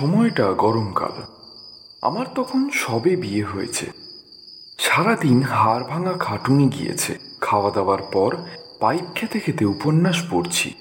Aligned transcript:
সময়টা 0.00 0.52
গরমকাল। 0.52 1.22
আমার 2.02 2.26
তখন 2.34 2.70
সবে 2.70 3.16
বিয়ে 3.16 3.44
হয়েছে। 3.44 3.86
সারাদিন 4.78 5.42
হাড় 5.42 5.84
ভাঙা 5.84 6.12
খাটুনি 6.12 6.68
গিয়েছে। 6.68 7.18
খাওয়া 7.40 7.70
দাওয়ার 7.70 8.02
পর 8.02 8.36
পাইপ 8.80 9.00
খেতে 9.14 9.40
খেতে 9.40 9.64
উপন্যাস 9.64 10.22
পড়ছি। 10.30 10.74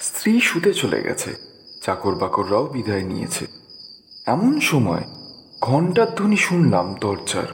স্ত্রী 0.00 0.40
শুতে 0.40 0.74
চলে 0.74 1.02
গেছে। 1.02 1.34
চাকর 1.82 2.14
বাকররাও 2.14 2.66
বিদায় 2.66 3.02
নিয়েছে। 3.02 3.46
এমন 4.26 4.60
সময় 4.60 5.04
ঘণ্টার 5.60 6.14
ধ্বনি 6.14 6.36
শুনলাম 6.36 6.94
দরজার। 6.94 7.46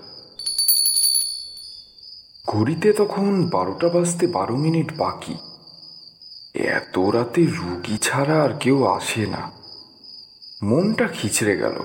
ঘড়িতে 2.47 2.93
তখন 2.93 3.49
বারোটা 3.49 3.89
বাজতে 3.89 4.27
বারো 4.27 4.57
মিনিট 4.57 4.99
বাকি। 4.99 5.35
এত 6.55 6.99
রাতে 6.99 7.47
রুগী 7.47 7.99
ছাড়া 7.99 8.43
আর 8.43 8.51
কেউ 8.61 8.87
আসে 8.87 9.27
না। 9.27 9.64
মনটা 10.65 11.07
খিচড়ে 11.07 11.57
গেল। 11.57 11.77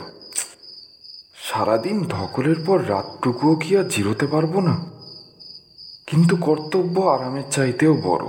সারাদিন 1.36 2.06
ধকলের 2.10 2.56
পর 2.66 2.90
রাতটুকুও 2.90 3.56
কি 3.56 3.78
আর 3.78 3.84
জিরোতে 3.84 4.28
পারব 4.28 4.60
না? 4.60 4.76
কিন্তু 6.08 6.36
কর্তব্য 6.36 7.02
আরামের 7.02 7.44
চাইতেও 7.52 7.94
বড়। 8.04 8.26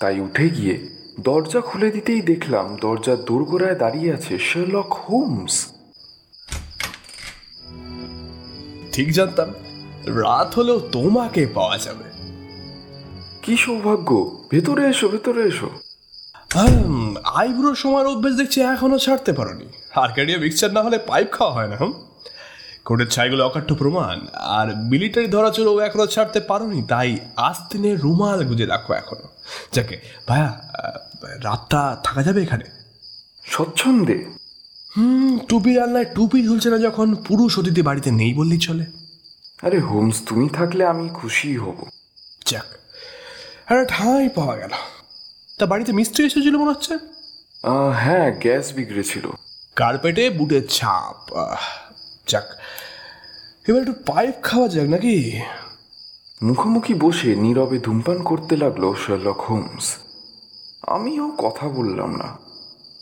তাই 0.00 0.20
উঠে 0.20 0.48
গিয়ে 0.48 0.88
দরজা 1.20 1.60
খুলে 1.60 1.90
দিতেই 1.90 2.20
দেখলাম 2.20 2.76
দরজার 2.76 3.16
দোরগোড়ায় 3.16 3.74
দাঁড়িয়ে 3.74 4.12
আছে 4.12 4.38
শেলক 4.38 4.92
হোমস 4.92 5.66
ঠিক 8.92 9.12
জানতাম 9.12 9.48
রাত 10.06 10.54
হলেও 10.54 10.80
তোমাকে 10.80 11.46
পাওয়া 11.46 11.78
যাবে। 11.78 12.06
কি 13.42 13.56
সৌভাগ্য 13.56 14.10
ভেতরে 14.50 14.88
এসো 14.88 15.08
ভেতরে 15.08 15.42
এসো। 15.42 15.70
আইব্রো 17.36 17.74
সময়ের 17.74 18.06
অভ্যেস 18.06 18.34
দেখছি 18.34 18.60
এখনও 18.60 18.98
ছাড়তে 18.98 19.32
পারোনি। 19.32 19.66
আর্কাডিয়া 19.94 20.38
মিক্সচার 20.38 20.72
না 20.72 20.82
হলে 20.82 20.98
পাইপ 20.98 21.28
খাওয়া 21.32 21.54
হয় 21.54 21.68
না 21.68 21.76
হুম? 21.76 21.92
কোর্টের 22.84 23.08
ছাইগুলো 23.08 23.46
অকাট্য 23.46 23.74
প্রমাণ 23.74 24.26
আর 24.34 24.76
মিলিটারি 24.76 25.26
ধরা 25.26 25.50
চলো 25.50 25.78
এখনও 25.78 26.06
ছাড়তে 26.06 26.40
পারোনি 26.40 26.82
তাই 26.82 27.18
আস্তিনে 27.36 27.96
রুমাল 27.96 28.44
গুজে 28.44 28.66
রাখো 28.66 28.94
এখনও। 28.94 29.28
যাকে 29.72 29.96
আহ, 30.28 30.36
রাতটা 31.42 31.96
থাকা 32.04 32.22
যাবে 32.22 32.42
এখানে? 32.42 32.64
স্বচ্ছন্দে? 33.44 34.24
হুম 34.96 35.38
টুপি 35.48 35.74
রান্নায় 35.74 36.04
টুপি 36.04 36.44
ঝুলছে 36.44 36.70
না 36.70 36.78
যখন 36.78 37.14
পুরুষ 37.14 37.58
অতিথি 37.58 37.82
বাড়িতে 37.82 38.10
নেই 38.10 38.34
বললেই 38.34 38.58
চলে। 38.58 38.86
আরে 39.62 39.78
হোমস 39.78 40.22
তুমি 40.26 40.48
থাকলে 40.48 40.84
আমি 40.84 41.08
খুশি 41.08 41.56
হব। 41.56 41.76
যাক 42.46 42.66
একটা 43.72 43.84
ঠাঁই 43.88 44.28
পাওয়া 44.28 44.56
গেল। 44.56 44.70
তা 45.58 45.66
বাড়িতে 45.66 45.92
মিস্ত্রি 45.92 46.26
এসেছিল 46.26 46.56
মনে 46.56 46.70
হচ্ছে? 46.70 47.15
হ্যাঁ 47.94 48.30
গ্যাস 48.30 48.72
বিগড়েছিল 48.72 49.30
কার্পেটে 49.76 50.30
বুটের 50.30 50.68
ছাপ। 50.68 51.32
আহ, 51.32 51.56
যাক 52.28 52.44
এবার 53.68 53.80
একটু 53.80 53.92
পাইপ 54.06 54.34
খাওয়া 54.42 54.68
যাক 54.68 54.88
নাকি? 54.88 55.40
মুখোমুখি 56.42 56.94
বসে 56.94 57.36
নীরবে 57.36 57.78
ধূমপান 57.78 58.22
করতে 58.22 58.56
লাগল 58.56 58.94
শেরলক 58.94 59.40
হোমস। 59.40 59.96
আমিও 60.86 61.32
কথা 61.38 61.68
বললাম 61.68 62.16
না। 62.16 62.38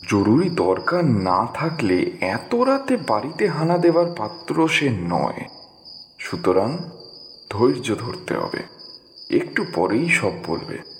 জরুরি 0.09 0.49
দরকার 0.49 1.05
না 1.05 1.47
থাকলে 1.53 2.11
এত 2.21 2.55
রাতে 2.55 2.97
বাড়িতে 2.97 3.47
হানা 3.47 3.77
দেওয়ার 3.77 4.05
পাত্র 4.17 4.67
সে 4.67 4.89
নয়। 4.89 5.47
সুতরাং 6.19 6.77
ধৈর্য 7.49 7.95
ধরতে 7.95 8.33
হবে। 8.33 8.63
একটু 9.29 9.65
পরেই 9.75 10.09
সব 10.09 10.31
বলবে। 10.47 10.94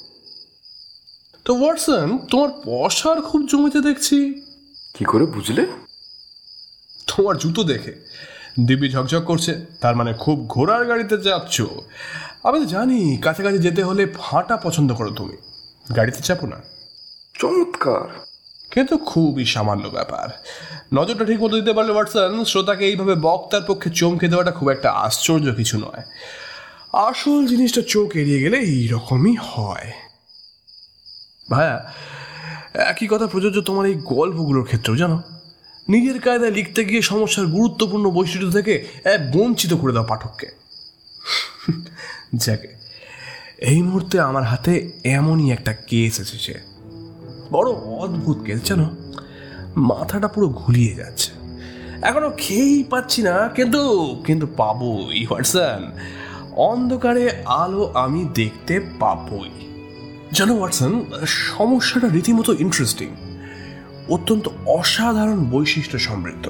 তো 1.45 1.53
ওয়াটসন 1.53 2.17
তোমার 2.17 2.49
পশার 2.65 3.21
খুব 3.21 3.47
জমিতে 3.47 3.81
দেখছি। 3.81 4.41
কি 4.93 5.05
করে 5.05 5.25
বুঝলে? 5.25 5.65
তোমার 7.07 7.37
জুতো 7.37 7.63
দেখে। 7.63 7.95
দিব্যি 8.65 8.89
ঝকঝক 8.89 9.19
করছে 9.19 9.65
তার 9.81 9.95
মানে 9.95 10.13
খুব 10.13 10.47
ঘোড়ার 10.47 10.85
গাড়িতে 10.85 11.17
যাচ্ছ। 11.17 11.61
আমি 12.43 12.59
তো 12.59 12.65
জানি 12.65 13.17
কাছাকাছি 13.17 13.57
যেতে 13.57 13.83
হলে 13.83 14.13
ফাটা 14.17 14.57
পছন্দ 14.57 14.93
করো 14.93 15.09
তুমি। 15.09 15.37
গাড়িতে 15.95 16.21
চাপো 16.21 16.47
না। 16.47 16.61
চমৎকার। 17.39 18.25
কিন্তু 18.71 18.97
খুবই 18.97 19.45
সামান্য 19.45 19.87
ব্যাপার। 19.87 20.27
নজরটা 20.93 21.25
ঠিক 21.25 21.41
মতো 21.41 21.55
দিতে 21.55 21.73
পারলে 21.73 21.91
ওয়াটসন 21.91 22.43
শ্রোতাকে 22.43 22.85
এইভাবে 22.85 23.15
বক্তার 23.15 23.61
পক্ষে 23.67 23.89
চমকে 23.89 24.27
দেওয়াটা 24.27 24.51
খুব 24.51 24.69
একটা 24.69 24.91
আশ্চর্য 24.91 25.55
কিছু 25.55 25.77
নয়। 25.77 26.03
আসল 26.93 27.47
জিনিসটা 27.47 27.81
চোখ 27.87 28.15
এড়িয়ে 28.15 28.39
গেলে 28.39 28.57
এইরকমই 28.57 29.35
হয়। 29.41 29.91
ভাইয়া, 31.51 31.93
একই 32.73 33.07
কথা 33.07 33.27
প্রযোজ্য 33.27 33.61
তোমার 33.61 33.85
এই 33.85 33.93
গল্পগুলোর 33.93 34.63
ক্ষেত্রেও, 34.63 34.95
জানো? 34.95 35.21
নিজের 35.89 36.21
কায়দায় 36.21 36.51
লিখতে 36.51 36.85
গিয়ে 36.85 37.01
সমস্যার 37.01 37.47
গুরুত্বপূর্ণ 37.47 38.09
বৈশিষ্ট্য 38.09 38.51
থেকে 38.51 38.85
এক 39.03 39.31
বঞ্চিত 39.31 39.73
করে 39.73 39.93
দাও 39.93 40.03
পাঠককে। 40.03 40.47
যাকে, 42.33 42.67
এই 43.57 43.81
মুহূর্তে 43.81 44.19
আমার 44.19 44.43
হাতে 44.43 44.91
এমনই 45.03 45.51
একটা 45.51 45.73
কেস 45.73 46.19
এসেছে 46.19 46.59
বড় 47.51 47.69
অদ্ভুত 47.71 48.37
কেস, 48.43 48.63
জানো? 48.63 48.89
মাথাটা 49.77 50.27
পুরো 50.27 50.47
ঘুলিয়ে 50.47 50.95
যাচ্ছে। 50.95 51.31
এখনও 52.01 52.31
খেয়েই 52.37 52.83
পাচ্ছি 52.83 53.21
না, 53.21 53.47
কিন্তু 53.47 53.81
কিন্তু 54.25 54.47
পাবো 54.47 55.09
ওয়াটসন 55.29 55.91
অন্ধকারে 56.55 57.43
আলো 57.45 57.91
আমি 57.93 58.29
দেখতে 58.33 58.79
পাবই। 58.99 59.64
জানো 60.35 60.57
ওয়াটসন 60.57 61.05
সমস্যাটা 61.25 62.07
রীতিমতো 62.07 62.53
ইন্টারেস্টিং 62.53 63.15
অত্যন্ত 64.09 64.49
অসাধারণ 64.65 65.49
বৈশিষ্ট্য 65.49 65.99
সমৃদ্ধ। 65.99 66.49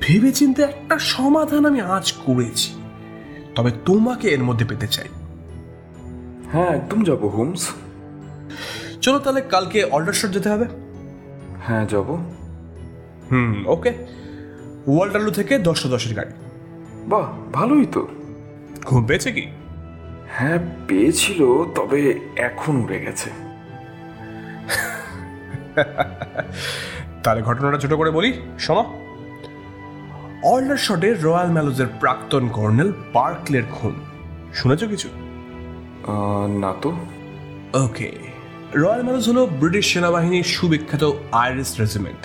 ভেবেচিন্তে 0.00 0.62
একটা 0.62 0.98
সমাধান 0.98 1.66
আমি 1.66 1.80
আজ 1.80 2.12
করেছি। 2.12 2.74
তবে 3.54 3.70
তোমাকে 3.84 4.28
এর 4.28 4.42
মধ্যে 4.42 4.64
পেতে 4.64 4.88
চাই। 4.88 5.08
হ্যাঁ 6.52 6.70
একদম 6.70 7.04
যাব 7.04 7.26
হোমস। 7.26 7.68
চলো 9.00 9.18
তাহলে 9.18 9.40
কালকে 9.40 9.84
অল্ডারশট 9.84 10.28
যেতে 10.28 10.48
হবে। 10.48 10.66
হ্যাঁ 11.66 11.86
যাব। 11.86 12.10
হুম 13.30 13.66
ওকে। 13.66 13.94
ওয়াল্টারলু 14.86 15.30
থেকে 15.30 15.58
দশটা 15.58 15.88
দশের 15.88 16.14
গাড়ি। 16.14 16.32
বাহ 17.06 17.32
ভালোই 17.52 17.86
তো। 17.92 18.08
খুব 18.84 19.04
পেয়েছে 19.06 19.32
কি? 19.32 19.46
হ্যাঁ 20.34 20.58
পেয়েছিল 20.88 21.40
তবে 21.74 22.00
এখন 22.36 22.76
উড়ে 22.76 22.98
গেছে। 23.00 23.30
তাহলে 27.22 27.42
ঘটনাটা 27.42 27.78
ছোট 27.78 27.92
করে 27.94 28.10
বলি 28.10 28.30
শোনো। 28.58 28.84
অল্ডার 30.44 30.76
শটে 30.76 31.14
রয়্যাল 31.14 31.50
ম্যালোজের 31.50 31.86
প্রাক্তন 32.00 32.48
কর্নেল 32.48 32.92
বার্কলের 33.12 33.62
খুন 33.72 33.94
শুনেছ 34.54 34.84
কিছু? 34.84 35.08
না 36.60 36.72
তো। 36.82 36.90
ওকে 37.84 38.10
রয়্যাল 38.74 39.02
ম্যালোজ 39.02 39.28
হলো 39.28 39.46
ব্রিটিশ 39.46 39.92
সেনাবাহিনীর 39.92 40.44
সুবিখ্যাত 40.44 41.12
আইরিস 41.32 41.80
রেজিমেন্ট। 41.80 42.22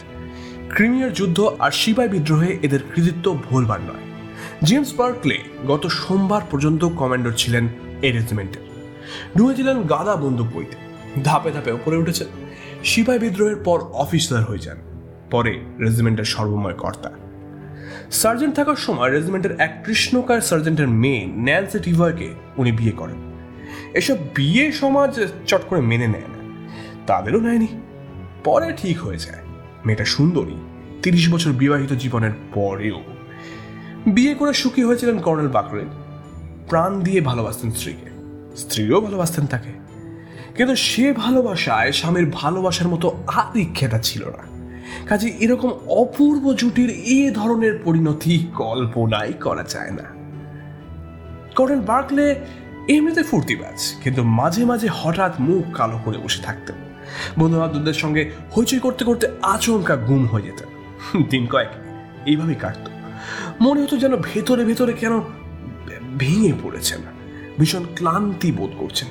ক্রিমিয়ার 0.74 1.14
যুদ্ধ 1.14 1.56
আর 1.60 1.72
সিপাই 1.72 2.10
বিদ্রোহে 2.10 2.58
এদের 2.62 2.80
কৃতিত্ব 2.96 3.26
ভুলবার 3.50 3.82
নয়। 3.82 4.06
জেমস 4.64 4.94
বার্কলে 4.94 5.38
গত 5.68 5.88
সোমবার 5.88 6.42
পর্যন্ত 6.52 6.86
কমান্ডার 6.86 7.34
ছিলেন 7.38 7.68
এই 8.02 8.12
রেজিমেন্টের 8.12 8.62
ঢুকেছিলেন 9.38 9.82
গাদা 9.82 10.16
বন্দুক 10.16 10.48
বইতে। 10.54 10.76
ধাপে 11.24 11.52
ধাপে 11.52 11.72
উপরে 11.72 11.98
উঠেছেন 11.98 12.28
সিপাই 12.84 13.20
বিদ্রোহের 13.20 13.56
পর 13.56 13.80
অফিসার 13.82 14.44
হয়ে 14.44 14.60
যান। 14.60 14.78
পরে 15.32 15.60
রেজিমেন্টের 15.80 16.26
সর্বময় 16.26 16.74
কর্তা। 16.74 17.12
সার্জেন্ট 18.12 18.56
থাকার 18.56 18.76
সময় 18.76 19.12
রেজিমেন্টের 19.12 19.52
এক 19.60 19.84
কৃষ্ণকার 19.86 20.42
সার্জেন্টের 20.42 20.88
মেয়ে 20.88 21.26
ন্যান্সি 21.26 21.80
টিভয়কে 21.80 22.34
উনি 22.58 22.72
বিয়ে 22.72 22.92
করেন। 22.92 23.16
এসব 23.94 24.18
বিয়ে 24.36 24.72
সমাজ 24.72 25.20
চট 25.48 25.62
করে 25.70 25.82
মেনে 25.82 26.08
নেয় 26.08 26.24
না। 26.24 26.42
তাদেরও 27.08 27.40
নেয়নি। 27.40 27.68
পরে 28.44 28.74
ঠিক 28.78 29.00
হয়ে 29.00 29.18
যায়। 29.18 29.40
মেয়েটা 29.86 30.06
সুন্দরী, 30.06 30.56
তিরিশ 31.04 31.34
বছর 31.34 31.52
বিবাহিত 31.52 31.94
জীবনের 31.94 32.32
পরেও। 32.54 33.02
বিয়ে 34.08 34.34
করে 34.34 34.54
সুখী 34.54 34.84
হয়েছিলেন 34.84 35.18
কর্নেল 35.18 35.48
বাকরে 35.48 35.86
প্রাণ 36.72 37.02
দিয়ে 37.02 37.22
ভালোবাসতেন 37.22 37.72
স্ত্রীকে। 37.72 38.10
স্ত্রীও 38.58 39.02
ভালোবাসতেন 39.02 39.46
তাকে। 39.46 39.72
কিন্তু 40.56 40.76
সে 40.76 41.14
ভালোবাসায় 41.14 41.92
স্বামীর 41.92 42.32
ভালোবাসার 42.34 42.88
মতো 42.88 43.24
আদিক্ষেতা 43.28 44.00
ছিল 44.00 44.26
না। 44.26 44.72
কাজে 45.06 45.34
এরকম 45.40 45.70
অপূর্ব 45.88 46.54
জুটির 46.54 46.90
এ 46.90 47.32
ধরনের 47.32 47.80
পরিণতি 47.84 48.48
কল্পনাই 48.54 49.34
করা 49.34 49.64
যায় 49.64 49.92
না। 49.92 50.04
কর্নেল 51.56 51.80
বার্কলে 51.80 52.36
এমনিতে 52.90 53.24
ফুর্তিবাজ, 53.24 53.96
কিন্তু 54.04 54.24
মাঝে 54.24 54.66
মাঝে 54.66 54.88
হঠাৎ 54.94 55.34
মুখ 55.40 55.78
কালো 55.78 56.00
করে 56.06 56.18
বসে 56.18 56.44
থাকতেন। 56.44 56.76
বন্ধু 57.40 57.60
বান্ধবদের 57.60 57.94
সঙ্গে 57.94 58.32
হইচই 58.58 58.80
করতে 58.80 59.06
করতে 59.06 59.28
আচমকা 59.42 59.96
গুম 59.96 60.26
হয়ে 60.26 60.42
যেতেন। 60.42 61.24
দিন 61.30 61.48
কয়েক 61.48 61.70
এইভাবেই 62.26 62.56
কাটত। 62.56 62.90
মনে 63.62 63.82
হতো 63.82 63.98
যেন 63.98 64.16
ভেতরে 64.16 64.64
ভেতরে 64.64 64.94
কেন 64.94 65.22
ভেঙে 66.22 66.54
পড়েছেন। 66.64 67.02
ভীষণ 67.60 67.84
ক্লান্তি 67.96 68.52
বোধ 68.52 68.70
করছেন। 68.78 69.08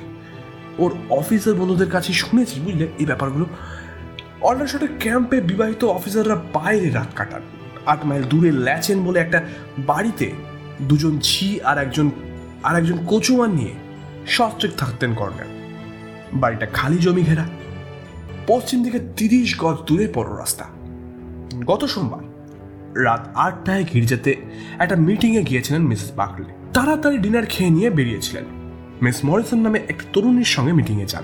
ওর 0.77 0.91
অফিসার 1.09 1.53
বন্ধুদের 1.53 1.91
কাছে 1.91 2.13
শুনেছি, 2.13 2.59
বুঝলে? 2.59 2.87
এই 2.99 3.05
ব্যাপারগুলো। 3.05 3.45
অল্ডারশটের 4.41 4.87
ক্যাম্পে 4.99 5.41
বিবাহিত 5.41 5.83
অফিসাররা 5.85 6.35
বাইরে 6.53 6.89
রাত 6.89 7.07
কাটান। 7.15 7.41
আট 7.85 8.05
মাইল 8.05 8.23
দূরে 8.23 8.51
ল্যাচেন 8.51 9.03
বলে 9.05 9.19
একটা 9.19 9.47
বাড়িতে 9.79 10.31
দুজন 10.81 11.19
ঝি 11.19 11.61
আর 11.61 11.77
একজন 11.77 12.11
আর 12.63 12.75
একজন 12.75 12.97
কচুমান 13.07 13.51
নিয়ে 13.51 13.73
সস্ত্রিক 14.27 14.71
থাকতেন 14.77 15.13
কর্নেল। 15.13 15.47
বাড়িটা 16.33 16.65
খালি 16.65 16.97
জমি 16.97 17.23
ঘেরা। 17.23 17.45
পশ্চিম 18.47 18.83
দিকে 18.83 18.99
তিরিশ 19.17 19.59
গজ 19.59 19.77
দূরে 19.85 20.11
বড় 20.15 20.37
রাস্তা। 20.37 20.65
গত 21.65 21.85
সোমবার 21.85 22.30
রাত 22.95 23.29
আটটায় 23.35 23.85
গির্জাতে 23.93 24.35
একটা 24.79 24.95
মিটিংয়ে 24.95 25.43
গিয়েছিলেন 25.43 25.81
মিসেস 25.81 26.11
বাকলে 26.15 26.53
তাড়াতাড়ি 26.73 27.17
ডিনার 27.17 27.45
খেয়ে 27.45 27.69
নিয়ে 27.69 27.89
বেরিয়েছিলেন। 27.89 28.43
মিস 29.01 29.25
মরিসন 29.25 29.59
নামে 29.59 29.79
এক 29.89 30.01
তরুণীর 30.13 30.43
সঙ্গে 30.43 30.73
মিটিংয়ে 30.73 31.05
যান 31.05 31.23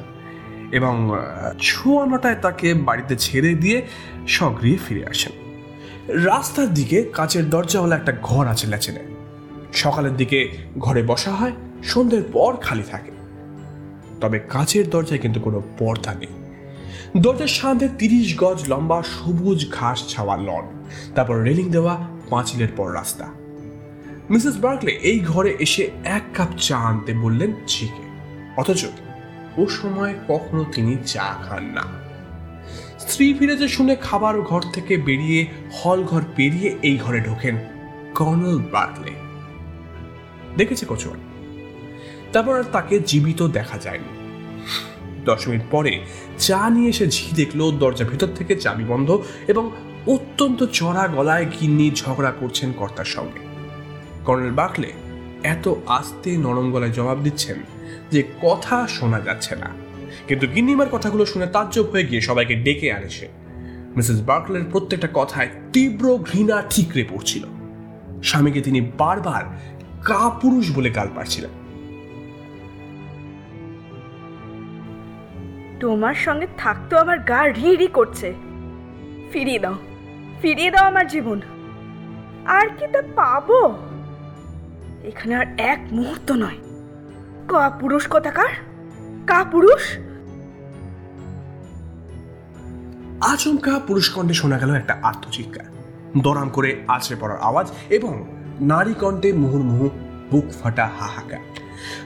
এবং 0.71 1.19
ছোয়া 1.61 2.05
নটায় 2.05 2.35
তাকে 2.35 2.73
বাড়িতে 2.73 3.15
ছেড়ে 3.15 3.55
দিয়ে 3.55 3.87
সগৃহে 4.27 4.77
ফিরে 4.87 5.05
আসেন। 5.05 5.31
রাস্তার 6.07 6.73
দিকে 6.73 7.03
কাচের 7.03 7.49
দরজাওয়ালা 7.49 7.95
একটা 7.95 8.13
ঘর 8.23 8.47
আছে 8.47 8.67
লেচেনে। 8.67 8.99
সকালের 9.73 10.15
দিকে 10.15 10.57
ঘরে 10.79 11.03
বসা 11.03 11.31
হয়, 11.31 11.51
সন্ধ্যের 11.83 12.23
পর 12.33 12.55
খালি 12.55 12.83
থাকে। 12.83 13.11
তবে 14.21 14.39
কাচের 14.39 14.89
দরজায় 14.89 15.19
কিন্তু 15.19 15.39
কোনো 15.39 15.61
পর্দা 15.77 16.13
নেই। 16.13 16.27
দরজার 17.17 17.47
সামনে 17.47 17.89
তিরিশ 17.99 18.37
গজ 18.37 18.69
লম্বা 18.69 19.03
সবুজ 19.03 19.71
ঘাস 19.71 20.07
ছাওয়া 20.09 20.37
লন। 20.37 20.65
তারপর 21.15 21.41
রেলিং 21.41 21.69
দেওয়া 21.69 22.07
পাঁচিলের 22.29 22.67
পর 22.77 22.93
রাস্তা। 22.93 23.27
মিসেস 24.29 24.57
বার্কলে 24.57 24.91
এই 24.91 25.19
ঘরে 25.19 25.55
এসে 25.59 25.91
এক 26.03 26.21
কাপ 26.33 26.47
চা 26.57 26.77
আনতে 26.77 27.13
বললেন 27.13 27.53
ঝিকে। 27.67 28.05
অথচ 28.57 28.85
ও 29.57 29.67
সময় 29.67 30.13
কখনো 30.27 30.65
তিনি 30.73 30.97
চা 31.05 31.35
খান 31.47 31.63
না। 31.63 31.83
স্ত্রী 32.99 33.33
ফিরেছে 33.33 33.67
শুনে 33.67 33.95
খাবার 33.95 34.41
ঘর 34.41 34.61
থেকে 34.73 34.97
বেরিয়ে 34.97 35.47
হল 35.77 36.03
ঘর 36.03 36.21
পেরিয়ে 36.35 36.77
এই 36.81 36.97
ঘরে 36.97 37.19
ঢোকেন 37.19 37.57
কর্নেল 38.15 38.57
বার্কলে। 38.71 39.11
দেখেছে 40.57 40.85
কচুয়ান 40.89 41.19
তারপর 42.33 42.57
আর 42.57 42.63
তাকে 42.63 42.99
জীবিত 42.99 43.47
দেখা 43.47 43.77
যায়নি। 43.77 44.16
দশ 45.27 45.41
মিনিট 45.47 45.65
পরে 45.71 45.93
চা 46.37 46.61
নিয়ে 46.69 46.89
এসে 46.89 47.05
ঝি 47.07 47.25
দেখল 47.35 47.59
দরজা 47.71 48.05
ভেতর 48.05 48.29
থেকে 48.35 48.53
চাবি 48.55 48.85
বন্ধ 48.87 49.09
এবং 49.47 49.65
অত্যন্ত 50.07 50.59
চড়া 50.73 51.03
গলায় 51.07 51.47
গিন্নি 51.61 51.87
ঝগড়া 51.95 52.31
করছেন 52.39 52.69
কর্তার 52.71 53.09
সঙ্গে। 53.15 53.41
কর্নেল 54.25 54.51
বাকলে 54.51 54.89
এত 55.43 55.65
আস্তে 55.97 56.31
নরম 56.37 56.67
গলায় 56.71 56.91
জবাব 56.91 57.17
দিচ্ছেন 57.23 57.57
যে 58.11 58.21
কথা 58.41 58.77
শোনা 58.87 59.19
যাচ্ছে 59.19 59.53
না। 59.55 59.69
কিন্তু 60.27 60.45
গিন্নিমার 60.47 60.89
কথাগুলো 60.91 61.23
শুনে 61.25 61.47
তাজ্জব 61.47 61.85
হয়ে 61.91 62.05
গিয়ে 62.05 62.21
সবাইকে 62.21 62.55
ডেকে 62.55 62.87
আনে 62.93 63.09
সে। 63.09 63.27
মিসেস 63.95 64.19
বার্কলের 64.21 64.65
প্রত্যেকটা 64.71 65.09
কথায় 65.13 65.49
তীব্র 65.73 66.05
ঘৃণা 66.17 66.57
ঠিকরে 66.69 67.03
পড়ছিল। 67.09 67.43
স্বামীকে 68.23 68.61
তিনি 68.61 68.79
বারবার 68.97 69.43
কাপুরুষ 70.03 70.65
বলে 70.75 70.89
গাল 70.89 71.09
পারছিলেন 71.15 71.51
তোমার 75.79 76.13
সঙ্গে 76.13 76.47
থাকতো 76.57 76.97
আমার 76.97 77.19
গা 77.19 77.47
রি 77.47 77.75
রি 77.75 77.87
করছে। 77.87 78.33
ফিরিয়ে 79.31 79.59
দাও 79.59 79.75
ফিরিয়ে 80.41 80.71
দাও 80.71 80.85
আমার 80.85 81.07
জীবন। 81.07 81.41
আর 82.45 82.67
কি 82.77 82.87
তা 82.87 83.01
পাবো? 83.01 83.77
এখানে 85.03 85.35
আর 85.35 85.45
এক 85.57 85.79
মুহূর্ত 85.91 86.31
নয়। 86.31 86.57
কা 87.47 87.69
পুরুষ 87.69 88.07
কথাকার? 88.09 88.49
কা 89.27 89.43
পুরুষ? 89.43 89.97
আচমকা 93.21 93.79
পুরুষ 93.87 94.09
কণ্ঠে 94.09 94.33
শোনা 94.33 94.59
গেল 94.59 94.73
একটা 94.73 94.97
আত্মচিৎকার। 95.03 95.65
দরাম 96.21 96.49
করে 96.49 96.83
আছড়ে 96.87 97.17
পড়ার 97.19 97.39
আওয়াজ 97.39 97.71
এবং 97.89 98.27
নারী 98.61 98.93
কণ্ঠে 98.93 99.33
মুহুর্মুহু, 99.33 99.89
বুক 100.31 100.43
ফাটা 100.63 100.89
হাহাকার। 100.99 101.39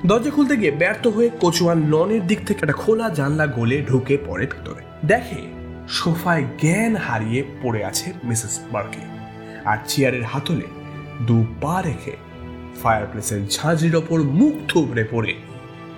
দরজা 0.05 0.29
খুলতে 0.29 0.57
গিয়ে 0.57 0.71
ব্যর্থ 0.71 1.07
হয়ে 1.07 1.29
কচুয়ান 1.41 1.83
লনের 1.87 2.27
দিক 2.27 2.39
থেকে 2.45 2.59
একটা 2.61 2.73
খোলা 2.73 3.09
জানলা 3.09 3.47
গলে 3.47 3.81
ঢুকে 3.81 4.17
পড়ে 4.25 4.47
ভেতরে। 4.47 4.81
দেখে 5.05 5.41
সোফায় 5.89 6.43
জ্ঞান 6.59 6.95
হারিয়ে 6.95 7.43
পড়ে 7.63 7.85
আছে 7.85 8.13
মিসেস 8.23 8.59
বার্কে 8.71 9.01
আর 9.65 9.77
চেয়ারের 9.87 10.23
হাতলে 10.23 10.65
দু 11.21 11.45
পা 11.61 11.81
রেখে 11.81 12.15
ফায়ারপ্লেসের 12.83 13.47
ঝাঁঝির 13.47 13.95
ওপর 13.95 14.23
মুখ 14.23 14.53
থুবড়ে 14.67 15.07
পড়ে 15.11 15.35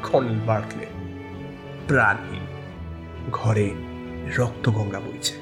কর্নেল 0.03 0.39
বার্কলে। 0.45 0.85
প্রাণহীন। 1.87 2.43
ঘরে 3.31 3.71
রক্তগঙ্গা 4.37 4.99
বইছে। 4.99 5.33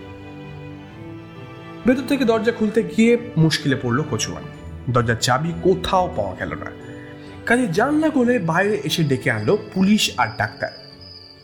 ভেতর 1.86 2.02
থেকে 2.08 2.26
দরজা 2.26 2.52
খুলতে 2.52 2.84
গিয়ে 2.84 3.18
মুশকিলে 3.38 3.76
পড়ল 3.76 4.04
কচুয়ান 4.12 4.44
দরজার 4.90 5.16
চাবি 5.16 5.54
কোথাও 5.62 6.14
পাওয়া 6.16 6.36
গেল 6.36 6.50
না। 6.50 6.91
কাজে 7.46 7.68
জানলা 7.68 8.10
গোলে 8.10 8.40
বাইরে 8.40 8.82
এসে 8.84 9.04
ডেকে 9.04 9.32
আনলো 9.32 9.58
পুলিশ 9.74 10.12
আর 10.18 10.28
ডাক্তার। 10.38 10.70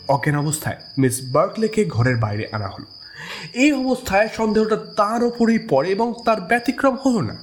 অজ্ঞান 0.08 0.36
অবস্থায় 0.36 0.78
মিস 0.98 1.22
বার্কলেকে 1.32 1.86
ঘরের 1.86 2.18
বাইরে 2.18 2.48
আনা 2.52 2.68
হলো। 2.68 2.86
এই 3.54 3.72
অবস্থায় 3.72 4.30
সন্দেহটা 4.38 4.76
তার 4.76 5.24
ওপরেই 5.24 5.60
পড়ে 5.70 5.90
এবং 5.90 6.14
তার 6.26 6.42
ব্যতিক্রম 6.42 6.98
হলো 7.06 7.22
না। 7.22 7.38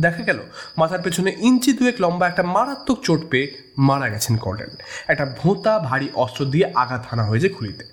দেখা 0.00 0.22
গেল, 0.22 0.38
মাথার 0.76 1.02
পেছনে 1.02 1.36
ইঞ্চি 1.38 1.72
দুয়েক 1.72 1.94
লম্বা 2.00 2.28
একটা 2.28 2.42
মারাত্মক 2.42 3.00
চোট 3.02 3.20
পেয়ে 3.30 3.72
মারা 3.78 4.08
গেছেন 4.08 4.36
কর্নেল। 4.36 4.70
একটা 5.08 5.34
ভোঁতা 5.38 5.78
ভারী 5.78 6.08
অস্ত্র 6.14 6.44
দিয়ে 6.44 6.72
আঘাত 6.74 7.06
হানা 7.10 7.24
হয়েছে 7.24 7.48
খুলিতে। 7.48 7.84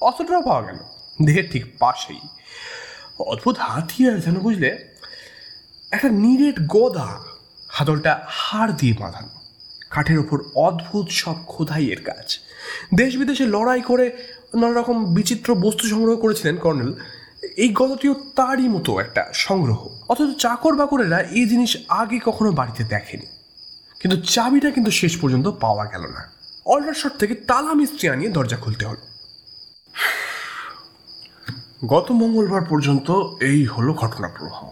অস্ত্রটাও 0.00 0.42
পাওয়া 0.42 0.62
গেল, 0.62 0.78
দেহের 1.24 1.50
ঠিক 1.50 1.78
পাশেই। 1.78 2.20
অদ্ভুত 3.18 3.56
হাতিয়ার 3.58 4.20
যেন 4.20 4.34
বুঝলে, 4.34 4.96
একটা 5.90 6.08
নিরেট 6.08 6.54
গদা 6.66 7.18
হাতলটা 7.68 8.22
হাড় 8.28 8.72
দিয়ে 8.72 8.94
বাঁধানো। 9.00 9.39
কাঠের 9.90 10.18
ওপর 10.18 10.38
অদ্ভুত 10.54 11.08
সব 11.08 11.34
খোদাইয়ের 11.46 12.04
কাজ। 12.04 12.38
দেশ 12.94 13.16
বিদেশে 13.16 13.46
লড়াই 13.46 13.80
করে 13.80 14.06
নানা 14.54 14.80
রকম 14.80 15.14
বিচিত্র 15.14 15.54
বস্তু 15.54 15.88
সংগ্রহ 15.88 16.16
করেছিলেন 16.16 16.56
কর্নেল। 16.56 16.92
এই 17.56 17.68
গদাটিও 17.68 18.14
তারই 18.36 18.68
মতো 18.68 18.98
একটা 18.98 19.30
সংগ্রহ। 19.34 19.88
অথচ 20.08 20.36
চাকর 20.38 20.74
বাকরেরা 20.74 21.20
এই 21.20 21.48
জিনিস 21.48 21.76
আগে 21.88 22.18
কখনো 22.24 22.52
বাড়িতে 22.52 22.84
দেখেনি। 22.84 23.26
কিন্তু 24.00 24.20
চাবিটা 24.20 24.70
কিন্তু 24.70 24.90
শেষ 24.90 25.20
পর্যন্ত 25.20 25.48
পাওয়া 25.48 25.84
গেল 25.84 26.02
না। 26.02 26.30
অল্টারশট 26.66 27.12
থেকে 27.18 27.34
তালা 27.34 27.74
মিস্ত্রি 27.74 28.08
আনিয়ে 28.08 28.30
দরজা 28.30 28.56
খুলতে 28.56 28.84
হলো। 28.84 29.00
গত 31.86 32.12
মঙ্গলবার 32.12 32.64
পর্যন্ত 32.64 33.10
এই 33.40 33.64
হলো 33.64 33.92
ঘটনা 33.92 34.28
প্রবাহ 34.28 34.68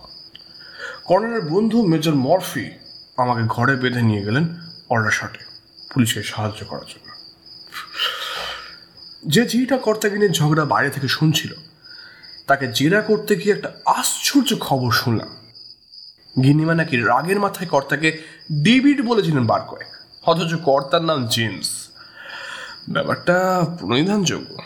কর্নেলের 1.05 1.41
বন্ধু 1.41 1.87
মেজর 1.87 2.15
মরফি 2.15 2.71
আমাকে 3.17 3.43
ঘরে 3.43 3.77
বেঁধে 3.77 4.03
নিয়ে 4.03 4.23
গেলেন 4.23 4.68
অর্ডার 4.91 5.11
শটে 5.11 5.45
পুলিশকে 5.95 6.23
সাহায্য 6.23 6.67
করার 6.67 6.83
জন্য। 6.89 7.13
যে 9.27 9.49
ঝিটা 9.49 9.79
কর্তাগিনের 9.79 10.31
ঝগড়া 10.31 10.65
বাইরে 10.65 10.91
থেকে 10.91 11.09
শুনছিল, 11.09 11.53
তাকে 12.47 12.73
জেরা 12.73 13.01
করতে 13.01 13.37
গিয়ে 13.37 13.55
একটা 13.55 13.73
আশ্চর্য 13.87 14.57
খবর 14.61 14.93
শুনলাম। 14.93 15.29
গিনিমা 16.43 16.75
নাকি 16.75 16.97
রাগের 16.97 17.41
মাথায় 17.41 17.69
কর্তাকে 17.69 18.23
ডেভিড 18.63 19.07
বলেছিলেন 19.07 19.47
বার 19.47 19.61
কয়েক। 19.61 19.89
অথচ 20.29 20.55
কর্তার 20.65 21.03
নাম 21.03 21.27
জেমস। 21.27 21.89
ব্যাপারটা 22.89 23.67
প্রণিধানযোগ্য। 23.79 24.57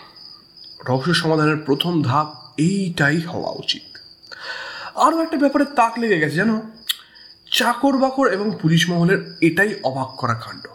রহস্য 0.89 1.15
সমাধানের 1.15 1.57
প্রথম 1.57 2.03
ধাপ 2.03 2.53
এইটাই 2.57 3.21
হওয়া 3.21 3.51
উচিত। 3.51 3.83
আরও 4.95 5.23
একটা 5.23 5.37
ব্যাপারে 5.37 5.65
তাক 5.65 5.99
লেগে 5.99 6.21
গেছে, 6.21 6.37
জানো? 6.37 6.63
চাকর 7.53 7.99
বাকর 7.99 8.27
এবং 8.27 8.59
পুলিশ 8.63 8.91
মহলের 8.91 9.37
এটাই 9.41 9.75
অবাক 9.83 10.09
করা 10.17 10.35
কাণ্ড। 10.35 10.67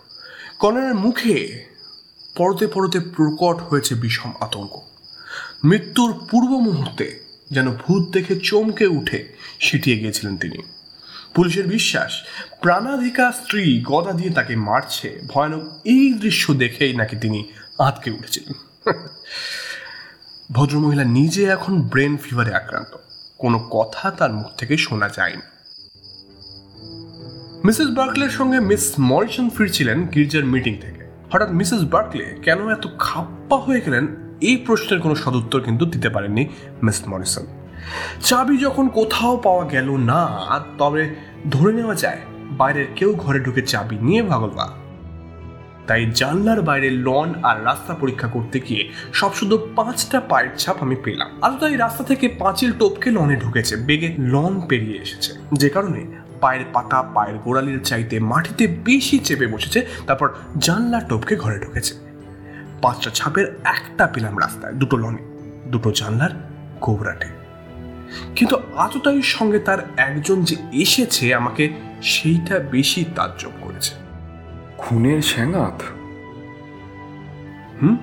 কর্নেলের 0.60 0.96
মুখে 0.96 1.66
পরতে 2.36 2.68
পরতে 2.68 3.00
প্রকট 3.00 3.62
হয়েছে 3.62 3.96
বিষম 3.96 4.32
আতঙ্ক। 4.40 4.82
মৃত্যুর 5.64 6.26
পূর্ব 6.32 6.50
মুহূর্তে 6.50 7.20
যেন 7.52 7.72
ভূত 7.72 8.14
দেখে 8.14 8.40
চমকে 8.40 8.88
উঠে 8.88 9.36
সিটিয়ে 9.60 10.00
গিয়েছিলেন 10.00 10.38
তিনি। 10.38 10.58
পুলিশের 11.36 11.68
বিশ্বাস, 11.68 12.22
প্রাণাধিকা 12.62 13.32
স্ত্রী 13.32 13.84
গদা 13.88 14.12
দিয়ে 14.12 14.30
তাকে 14.30 14.56
মারছে, 14.56 15.20
ভয়ানক 15.28 15.64
এই 15.86 16.14
দৃশ্য 16.14 16.54
দেখেই 16.54 16.96
নাকি 16.96 17.16
তিনি 17.16 17.52
আঁতকে 17.80 18.12
উঠেছিলেন। 18.12 18.54
ভদ্রমহিলা 20.52 21.04
নিজে 21.04 21.46
এখন 21.46 21.82
ব্রেন 21.82 22.18
ফিভারে 22.18 22.56
আক্রান্ত। 22.56 22.98
কোনো 23.38 23.60
কথা 23.60 24.12
তার 24.12 24.34
মুখ 24.34 24.48
থেকে 24.58 24.78
শোনা 24.78 25.10
যায়নি। 25.10 25.57
মিসেস 27.68 27.90
বার্কলের 27.90 28.30
সঙ্গে 28.30 28.60
মিস 28.70 28.86
মরিসন 29.12 29.50
ফিরছিলেন 29.56 29.98
গির্জার 30.14 30.46
মিটিং 30.54 30.74
থেকে। 30.82 31.02
হঠাৎ 31.32 31.50
মিসেস 31.52 31.82
বার্কলে 31.94 32.26
কেন 32.46 32.60
এত 32.70 32.86
খাপ্পা 33.00 33.58
হয়ে 33.58 33.82
গেলেন 33.86 34.06
এই 34.42 34.58
প্রশ্নের 34.66 35.00
কোনো 35.02 35.16
সদুত্তর 35.16 35.62
কিন্তু 35.62 35.84
দিতে 35.86 36.10
পারেননি 36.10 36.44
মিস 36.84 36.98
মরিসন। 37.08 37.46
চাবি 38.24 38.56
যখন 38.58 38.86
কোথাও 38.88 39.36
পাওয়া 39.38 39.66
গেল 39.70 39.88
না 40.12 40.24
তবে 40.78 41.04
ধরে 41.52 41.72
নেওয়া 41.74 41.96
যায় 41.96 42.22
বাইরের 42.60 42.88
কেউ 42.96 43.10
ঘরে 43.16 43.40
ঢুকে 43.40 43.62
চাবি 43.62 43.98
নিয়ে 44.02 44.22
ভাগলবা 44.22 44.66
তাই 45.88 46.02
জানলার 46.20 46.62
বাইরে 46.62 46.90
লন 47.08 47.30
আর 47.44 47.58
রাস্তা 47.66 47.94
পরীক্ষা 47.94 48.28
করতে 48.28 48.58
গিয়ে 48.60 48.84
সব 49.14 49.32
শুধু 49.34 49.56
পাঁচটা 49.76 50.20
পায়ের 50.22 50.50
ছাপ 50.58 50.78
আমি 50.80 50.96
পেলাম। 51.04 51.30
আর 51.42 51.52
তাই 51.60 51.76
রাস্তা 51.78 52.04
থেকে 52.04 52.26
পাঁচিল 52.40 52.72
টপকে 52.80 53.10
লনে 53.12 53.36
ঢুকেছে, 53.36 53.74
বেগে 53.88 54.10
লন 54.34 54.54
পেরিয়ে 54.70 54.98
এসেছে। 55.06 55.32
যে 55.54 55.70
কারণে 55.70 56.02
পায়ের 56.42 56.66
পাতা 56.74 57.04
পায়ের 57.04 57.38
গোড়ালির 57.38 57.82
চাইতে 57.84 58.20
মাটিতে 58.20 58.68
বেশি 58.68 59.20
চেপে 59.20 59.48
বসেছে 59.48 59.88
তারপর 60.08 60.34
জানলা 60.58 61.00
টপকে 61.00 61.36
ঘরে 61.36 61.60
ঢুকেছে। 61.60 61.94
পাঁচটা 62.82 63.10
ছাপের 63.10 63.56
একটা 63.64 64.08
পেলাম 64.08 64.40
রাস্তায় 64.40 64.74
দুটো 64.74 64.98
লনে 64.98 65.24
দুটো 65.68 65.92
জানলার 65.92 66.30
গৌরাটে 66.82 67.26
কিন্তু 68.36 68.56
আততায়ীর 68.76 69.24
সঙ্গে 69.24 69.60
তার 69.60 69.78
একজন 69.98 70.44
যে 70.44 70.56
এসেছে 70.72 71.36
আমাকে 71.36 71.74
সেইটা 72.02 72.60
বেশি 72.60 73.06
তাজ্জব 73.16 73.52
করেছে। 73.62 73.96
খুনের 74.78 75.22
স্যাঙাত? 75.22 75.84
হুম 77.82 77.98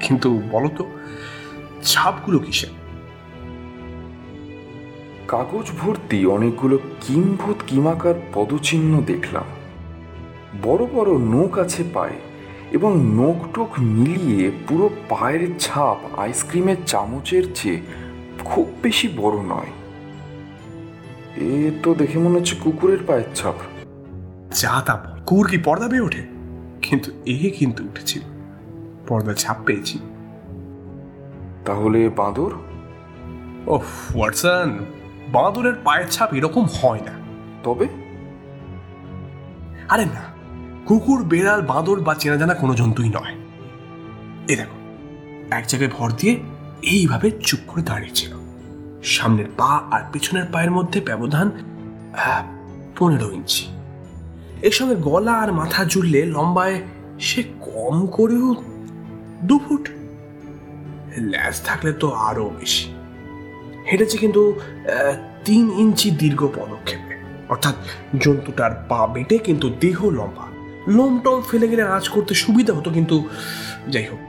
কিন্তু 0.00 0.42
বলতো 0.50 0.90
ছাপগুলো 1.82 2.38
কিসের? 2.38 2.77
কাগজ 5.28 5.70
ভর্তি 5.80 6.26
অনেকগুলো 6.26 6.78
কিম্ভূত 7.00 7.56
কিমাকার 7.66 8.14
পদচিহ্ন 8.34 9.02
দেখলাম। 9.06 9.44
বড় 10.62 10.86
বড় 10.86 11.18
নোক 11.18 11.58
আছে 11.58 11.84
পায়ে 11.94 12.18
এবং 12.72 13.04
নোক 13.16 13.36
টোক 13.54 13.68
মিলিয়ে 13.80 14.50
পুরো 14.68 14.90
পায়ের 15.08 15.48
ছাপ 15.58 15.96
আইসক্রিমের 16.18 16.76
চামচের 16.86 17.42
চেয়ে 17.54 17.80
খুব 18.44 18.66
বেশি 18.82 19.08
বড় 19.16 19.36
নয়। 19.36 19.70
এ 21.36 21.70
তো 21.82 21.94
দেখে 21.94 22.18
মনে 22.18 22.38
হচ্ছে 22.38 22.54
কুকুরের 22.60 22.98
পায়ের 23.06 23.24
ছাপ। 23.34 23.54
যা 24.54 24.82
তা 24.86 24.94
কুকুর 24.94 25.48
কি 25.48 25.58
পর্দা 25.58 25.88
পেয়ে 25.88 26.00
ওঠে? 26.00 26.22
কিন্তু 26.82 27.10
এ 27.26 27.50
কিন্তু 27.58 27.84
উঠেছিল। 27.84 28.22
পর্দা 29.08 29.34
ছাপ 29.34 29.56
পেয়েছি। 29.66 29.98
তাহলে 31.64 32.08
বাঁদর? 32.08 32.50
ও 33.66 33.80
ওয়াটসন! 34.14 34.78
বাঁদরের 35.32 35.74
পায়ের 35.84 36.08
ছাপ 36.10 36.34
এরকম 36.34 36.64
হয় 36.78 37.00
না। 37.00 37.14
তবে? 37.62 37.86
আরে 39.88 40.04
না 40.04 40.22
কুকুর 40.86 41.24
বেড়াল 41.24 41.60
বাঁদর 41.62 42.00
বা 42.00 42.14
চেনা 42.14 42.36
জানা 42.36 42.54
কোনো 42.54 42.74
জন্তুই 42.74 43.08
নয়। 43.08 43.34
এ 44.48 44.56
দেখো 44.56 44.78
এক 45.50 45.64
জায়গায় 45.68 45.92
ভর 45.98 46.10
দিয়ে 46.10 46.34
এইভাবে 46.82 47.30
চুপ 47.30 47.60
করে 47.66 47.82
দাঁড়িয়েছিল 47.82 48.32
সামনের 49.02 49.48
পা 49.56 49.72
আর 49.90 50.02
পিছনের 50.12 50.46
পায়ের 50.52 50.70
মধ্যে 50.70 51.00
ব্যবধান 51.00 51.46
পনেরো 52.98 53.30
ইঞ্চি। 53.30 53.64
এর 54.62 54.70
সঙ্গে 54.70 54.96
গলা 54.96 55.32
আর 55.32 55.52
মাথা 55.52 55.84
জুড়লে 55.84 56.20
লম্বায় 56.26 56.76
সে 57.20 57.42
কম 57.42 58.06
করেও 58.06 58.48
দু 59.42 59.58
ফুট। 59.58 59.84
ল্যাজ 61.18 61.54
থাকলে 61.64 61.92
তো 61.92 62.10
আরও 62.28 62.50
বেশি। 62.60 62.86
হেঁটেছে 63.90 64.16
কিন্তু 64.18 64.42
তিন 65.44 65.64
ইঞ্চি 65.82 66.08
দীর্ঘ 66.10 66.40
পদক্ষেপে। 66.56 67.14
অর্থাৎ 67.48 67.74
জন্তুটার 68.18 68.72
পা 68.88 69.00
বেটে 69.06 69.36
কিন্তু 69.38 69.66
দেহ 69.80 69.98
লম্বা। 70.10 70.46
লোম 70.96 71.14
টম 71.24 71.38
ফেলে 71.50 71.66
গেলে 71.68 71.82
আঁচ 71.82 72.08
করতে 72.08 72.32
সুবিধা 72.34 72.72
হতো 72.74 72.90
কিন্তু 72.90 73.16
যাই 73.88 74.06
হোক। 74.10 74.20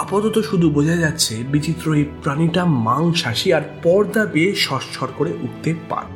আপাতত 0.00 0.36
শুধু 0.40 0.70
বোঝা 0.70 0.96
যাচ্ছে 0.96 1.34
বিচিত্র 1.52 1.86
এই 1.94 2.04
প্রাণীটা 2.22 2.64
মাংসাশী 2.64 3.48
আর 3.52 3.64
পর্দা 3.82 4.22
বেয়ে 4.26 4.52
সস্বর 4.54 5.08
করে 5.18 5.32
উঠতে 5.42 5.70
পারে। 5.88 6.12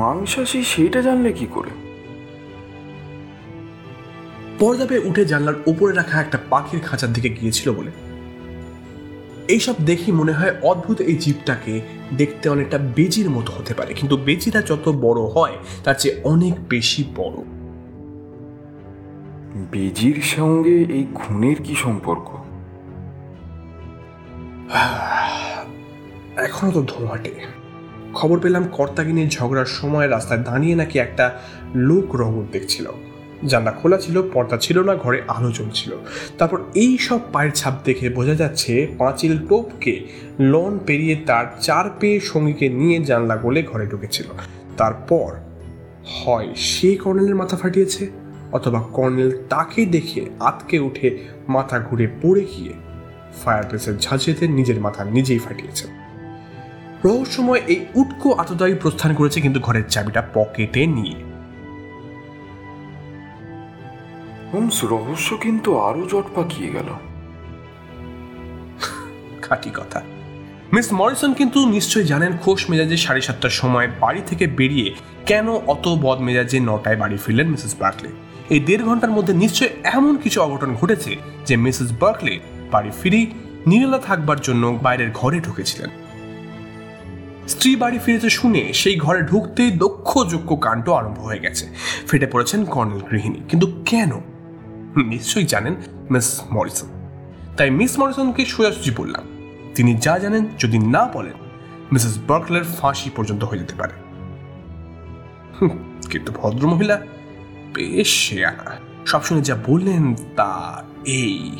মাংসাশী 0.00 0.60
সেটা 0.62 1.02
জানলে 1.02 1.32
কি 1.32 1.46
করে? 1.50 1.72
পর্দা 4.58 4.84
পেয়ে 4.86 5.02
উঠে 5.04 5.24
জানলার 5.24 5.54
উপরে 5.66 5.92
রাখা 5.94 6.16
একটা 6.20 6.38
পাখির 6.50 6.80
খাঁচার 6.80 7.12
দিকে 7.12 7.28
গিয়েছিল 7.28 7.68
বলে 7.72 7.90
এইসব 9.50 9.74
দেখি 9.86 10.12
মনে 10.12 10.32
হয় 10.32 10.52
অদ্ভুত 10.62 10.98
এই 11.00 11.16
জীবটাকে 11.16 11.74
দেখতে 12.16 12.48
অনেকটা 12.48 12.78
বেজির 12.96 13.28
মতো 13.30 13.50
হতে 13.52 13.72
পারে। 13.74 13.94
কিন্তু 13.94 14.16
বেজিটা 14.16 14.60
যত 14.62 14.86
বড় 15.00 15.20
হয় 15.20 15.56
তার 15.84 15.94
চেয়ে 15.98 16.14
অনেক 16.24 16.54
বেশি 16.68 17.04
বড়। 17.16 17.36
বেজির 19.72 20.18
সঙ্গে 20.36 20.74
এই 20.98 21.04
খুনের 21.14 21.58
কি 21.64 21.74
সম্পর্ক? 21.74 22.28
এখনও 26.46 26.70
তো 26.70 26.80
ধোঁয়াটে 26.82 27.32
খবর 28.14 28.36
পেলাম 28.40 28.64
কর্তাগিনীর 28.72 29.28
ঝগড়ার 29.28 29.70
সময় 29.78 30.08
রাস্তায় 30.08 30.42
দাঁড়িয়ে 30.42 30.74
নাকি 30.74 30.96
একটা 30.98 31.26
লোক 31.74 32.06
রঙর 32.14 32.44
দেখছিল। 32.52 32.86
জানলা 33.46 33.70
খোলা 33.70 33.98
ছিল, 33.98 34.22
পর্দা 34.32 34.56
ছিল 34.56 34.82
না, 34.82 34.94
ঘরে 34.94 35.22
আলো 35.28 35.50
জ্বলছিল 35.50 35.92
তারপর 36.38 36.58
এই 36.74 36.98
সব 36.98 37.20
পায়ের 37.32 37.52
ছাপ 37.52 37.74
দেখে 37.84 38.08
বোঝা 38.08 38.34
যাচ্ছে 38.34 38.86
পাঁচিল 38.98 39.38
টোপকে 39.48 40.00
লন 40.40 40.78
পেরিয়ে 40.86 41.16
তার 41.26 41.46
চার 41.60 41.90
পেয়ে 42.00 42.20
সঙ্গীকে 42.20 42.68
নিয়ে 42.68 43.04
জানলা 43.04 43.36
গোলে 43.36 43.62
ঘরে 43.62 43.86
ঢুকেছিল। 43.86 44.28
তারপর 44.76 45.34
হয় 46.24 46.54
সে 46.54 46.96
কর্নেলের 46.96 47.34
মাথা 47.34 47.56
ফাটিয়েছে 47.56 48.10
অথবা 48.52 48.80
কর্নেল 48.80 49.30
তাকে 49.48 49.86
দেখে 49.86 50.26
আতকে 50.40 50.78
উঠে 50.78 51.18
মাথা 51.48 51.78
ঘুরে 51.78 52.06
পড়ে 52.22 52.40
গিয়ে 52.40 52.72
ফায়ার 53.44 53.64
প্লেসের 53.68 53.98
ঝাঁঝিতে 53.98 54.48
নিজের 54.48 54.80
মাথা 54.80 55.04
নিজেই 55.04 55.38
ফাটিয়েছে। 55.38 55.86
রহস্যময় 57.04 57.60
এই 57.68 57.86
উটকো 57.94 58.32
আততায়ী 58.32 58.74
প্রস্থান 58.74 59.14
করেছে 59.14 59.40
কিন্তু 59.40 59.60
ঘরের 59.60 59.82
চাবিটা 59.88 60.22
পকেটে 60.34 60.86
নিয়ে। 60.86 61.29
হোমস 64.52 64.84
রহস্য 64.84 65.36
কিন্তু 65.36 65.78
আরও 65.78 66.08
জট 66.08 66.24
পাকিয়ে 66.34 66.70
গেল। 66.70 66.88
খাঁটি 69.42 69.70
কথা। 69.70 70.02
মিস 70.72 70.92
মরিসন 70.92 71.32
কিন্তু 71.32 71.68
নিশ্চয়ই 71.68 72.04
জানেন 72.04 72.36
খোশ 72.36 72.70
মেজাজে 72.70 72.96
সাড়ে 72.96 73.20
সাতটার 73.20 73.50
সময় 73.50 73.88
বাড়ি 74.00 74.22
থেকে 74.26 74.46
বেরিয়ে 74.46 74.94
কেন 75.26 75.48
অত 75.48 75.88
বদ 75.88 76.20
মেজাজে 76.20 76.60
নটায় 76.60 76.96
বাড়ি 76.96 77.16
ফিরলেন 77.16 77.48
মিসেস 77.48 77.74
বার্কলে? 77.78 78.08
এই 78.50 78.60
দেড় 78.60 78.84
ঘণ্টার 78.84 79.10
মধ্যে 79.10 79.34
নিশ্চয়ই 79.34 79.68
এমন 79.84 80.16
কিছু 80.16 80.42
অঘটন 80.42 80.74
ঘটেছে 80.74 81.16
যে 81.46 81.56
মিসেস 81.56 81.92
বার্কলে 82.00 82.40
বাড়ি 82.70 82.90
ফিরেই 83.02 83.30
নিরালা 83.66 83.98
থাকবার 83.98 84.40
জন্য 84.40 84.78
বাইরের 84.82 85.10
ঘরে 85.14 85.40
ঢুকেছিলেন। 85.40 85.90
স্ত্রী 87.48 87.76
বাড়ি 87.76 87.98
ফিরেছে 87.98 88.30
শুনে 88.30 88.72
সেই 88.72 88.96
ঘরে 88.96 89.22
ঢুকতেই 89.22 89.70
দক্ষ 89.70 90.18
যোগ্য 90.28 90.56
কাণ্ড 90.56 90.88
আরম্ভ 90.88 91.18
হয়ে 91.18 91.38
গেছে। 91.38 91.66
ফেটে 92.08 92.26
পড়েছেন 92.26 92.64
কর্নেল 92.64 93.00
গৃহিণী। 93.10 93.40
কিন্তু 93.48 93.82
কেন? 93.86 94.10
নিশ্চয়ই 94.96 95.44
জানেন 95.44 95.74
মিস 96.10 96.40
মরিসন। 96.52 96.86
তাই 97.56 97.70
মিস 97.70 97.98
মরিসনকে 97.98 98.44
সোজাসুজি 98.44 98.90
বললাম, 98.96 99.22
তিনি 99.74 99.94
যা 99.94 100.18
জানেন 100.18 100.48
যদি 100.58 100.78
না 100.78 101.10
বলেন, 101.14 101.32
মিসেস 101.92 102.18
বার্কলের 102.28 102.64
ফাঁসি 102.64 103.10
পর্যন্ত 103.16 103.44
হয়ে 103.44 103.58
যেতে 103.58 103.74
পারে। 103.74 103.92
কিন্তু 106.10 106.32
ভদ্রমহিলা 106.32 107.00
বেশ 107.74 108.28
শেয়ানা 108.28 108.76
সব 109.06 109.22
শুনে 109.22 109.40
যা 109.40 109.56
বললেন 109.66 110.14
তা 110.36 110.82
এই। 111.04 111.58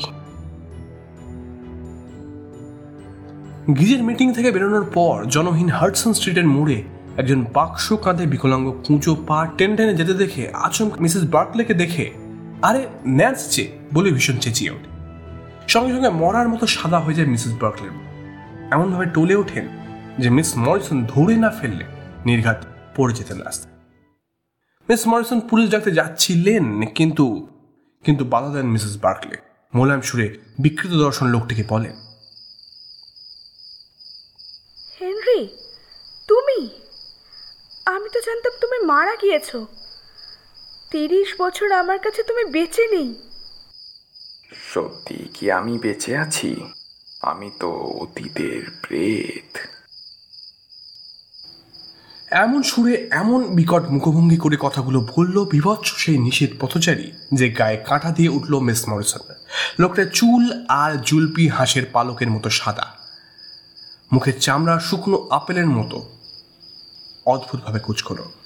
গিজের 3.79 4.03
মিটিং 4.03 4.33
থেকে 4.33 4.51
বেরোনোর 4.51 4.85
পর 4.93 5.25
জনহীন 5.25 5.69
হার্টসন 5.69 6.13
স্ট্রিটের 6.13 6.47
মোড়ে 6.47 6.83
একজন 7.17 7.45
বাক্স 7.53 7.93
কাঁধে 7.93 8.25
বিকলাঙ্গ 8.25 8.81
কুঁচো 8.87 9.15
পা 9.27 9.47
টেনে 9.57 9.75
টেনে 9.75 9.93
যেতে 9.93 10.13
দেখে 10.13 10.47
আচমক 10.53 11.01
মিসেস 11.01 11.29
বার্কলেকে 11.29 11.73
দেখে 11.73 12.20
আরে 12.69 12.81
ন্যান্সছে 13.19 13.63
বলে 13.95 14.09
ভীষণ 14.15 14.37
চেঁচিয়ে 14.43 14.71
ওঠে। 14.75 14.89
সঙ্গে 15.73 15.91
সঙ্গে 15.95 16.11
মরার 16.21 16.47
মতো 16.53 16.65
সাদা 16.77 16.99
হয়ে 17.05 17.17
যায় 17.17 17.29
মিসেস 17.33 17.53
বার্কলের 17.61 17.93
এমনভাবে 18.75 19.07
টলে 19.15 19.35
ওঠেন 19.41 19.65
যে 20.21 20.29
মিস 20.37 20.49
মরিসন 20.65 20.97
ধরে 21.13 21.35
না 21.43 21.49
ফেললে 21.59 21.85
নির্ঘাত 22.27 22.59
পড়ে 22.95 23.13
যেতেন 23.19 23.37
রাস্তায়। 23.47 23.73
মিস 24.89 25.01
মরিসন 25.11 25.39
পুলিশ 25.49 25.67
ডাকতে 25.73 25.91
যাচ্ছিলেন, 25.99 26.65
কিন্তু 26.97 27.25
কিন্তু 28.05 28.23
বাধা 28.33 28.49
দেন 28.55 28.67
মিসেস 28.75 28.93
বার্কলে। 29.05 29.37
মোলায়েম 29.73 30.01
সুরে 30.07 30.27
বিকৃত 30.63 30.93
দর্শন 31.03 31.25
লোকটিকে 31.35 31.63
বলেন, 31.73 31.95
হেনরি, 34.97 35.41
তুমি? 36.29 36.59
আমি 37.93 38.07
তো 38.13 38.19
জানতাম 38.27 38.53
তুমি 38.63 38.77
মারা 38.91 39.13
গিয়েছো। 39.23 39.59
তিরিশ 40.91 41.41
বছর 41.41 41.71
আমার 41.71 41.99
কাছে 41.99 42.23
তুমি 42.23 42.45
বেঁচে 42.45 42.87
নেই। 42.87 43.15
সত্যি 44.73 45.15
কি 45.33 45.51
আমি 45.51 45.77
বেঁচে 45.77 46.17
আছি? 46.17 46.55
আমি 47.21 47.51
তো 47.59 47.71
অতীতের 47.71 48.71
প্রেত। 48.81 49.57
এমন 52.31 52.63
সুরে 52.63 53.07
এমন 53.11 53.43
বিকট 53.43 53.83
মুখভঙ্গি 53.89 54.37
করে 54.37 54.57
কথাগুলো 54.59 55.07
বলল 55.17 55.45
বিভৎস 55.45 55.93
সেই 55.95 56.17
নিষেধ 56.17 56.49
পথচারী 56.59 57.11
যে 57.33 57.49
গায়ে 57.49 57.77
কাঁটা 57.77 58.11
দিয়ে 58.11 58.29
উঠল 58.29 58.59
মিস 58.59 58.89
মরিসন। 58.89 59.19
লোকটা 59.79 60.05
চুল 60.05 60.65
আর 60.69 61.01
জুলপি 61.01 61.47
হাঁসের 61.47 61.83
পালকের 61.93 62.29
মতো 62.29 62.49
সাদা। 62.49 62.87
মুখের 64.13 64.39
চামড়া 64.39 64.79
শুকনো 64.79 65.27
আপেলের 65.31 65.65
মতো। 65.65 66.09
অদ্ভুতভাবে 67.25 67.79
কুচকোনো 67.79 68.40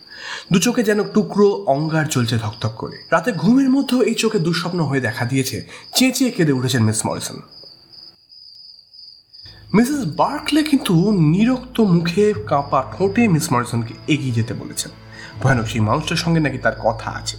দু 0.53 0.59
চোখে 0.59 0.83
যেন 0.83 1.03
টুকরো 1.03 1.63
অঙ্গার 1.67 2.05
চলছে 2.05 2.37
ধকধক 2.37 2.73
করে। 2.77 2.97
রাতে 3.11 3.31
ঘুমের 3.31 3.69
মধ্যেও 3.69 4.01
এই 4.01 4.13
চোখে 4.13 4.39
দুঃস্বপ্ন 4.39 4.79
হয়ে 4.79 5.01
দেখা 5.01 5.25
দিয়েছে 5.25 5.67
চেঁচিয়ে 5.95 6.31
কেঁদে 6.31 6.51
উঠেছেন 6.51 6.83
মিস 6.83 7.05
মরিসন। 7.05 7.39
মিসেস 9.73 10.05
বার্কলে 10.17 10.63
কিন্তু 10.63 11.11
নিরক্ত 11.11 11.79
মুখে 11.79 12.33
কাঁপা 12.47 12.83
ঠোঁটে 12.97 13.27
মিস 13.27 13.51
মরিসনকে 13.51 13.93
এগিয়ে 14.07 14.31
যেতে 14.31 14.53
বলেছেন। 14.53 14.91
ভয়ানক 15.41 15.67
সেই 15.67 15.81
মানুষটার 15.81 16.17
সঙ্গে 16.17 16.39
নাকি 16.39 16.57
তার 16.57 16.73
কথা 16.83 17.11
আছে। 17.11 17.37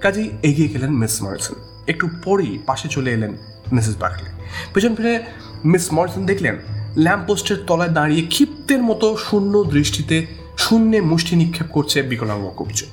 কাজেই 0.00 0.30
এগিয়ে 0.42 0.68
গেলেন 0.68 0.90
মিস 0.90 1.22
মরিসন। 1.22 1.54
একটু 1.88 2.08
পরেই 2.24 2.58
পাশে 2.66 2.88
চলে 2.88 3.10
এলেন 3.12 3.36
মিসেস 3.72 3.96
বার্কলে। 3.96 4.30
পেছন 4.74 4.94
ফিরে 4.94 5.22
মিস 5.64 5.92
মরিসন 5.92 6.26
দেখলেন 6.26 6.58
ল্যাম্পপোস্টের 6.96 7.56
তলায় 7.66 7.88
দাঁড়িয়ে 7.88 8.26
ক্ষিপ্তের 8.26 8.82
মতো 8.82 9.16
শূন্য 9.16 9.64
দৃষ্টিতে 9.64 10.26
শূন্যে 10.58 11.00
মুষ্টি 11.00 11.36
নিক্ষেপ 11.36 11.66
করছে 11.72 12.02
বিকলাঙ্গ 12.02 12.50
কবচ 12.56 12.84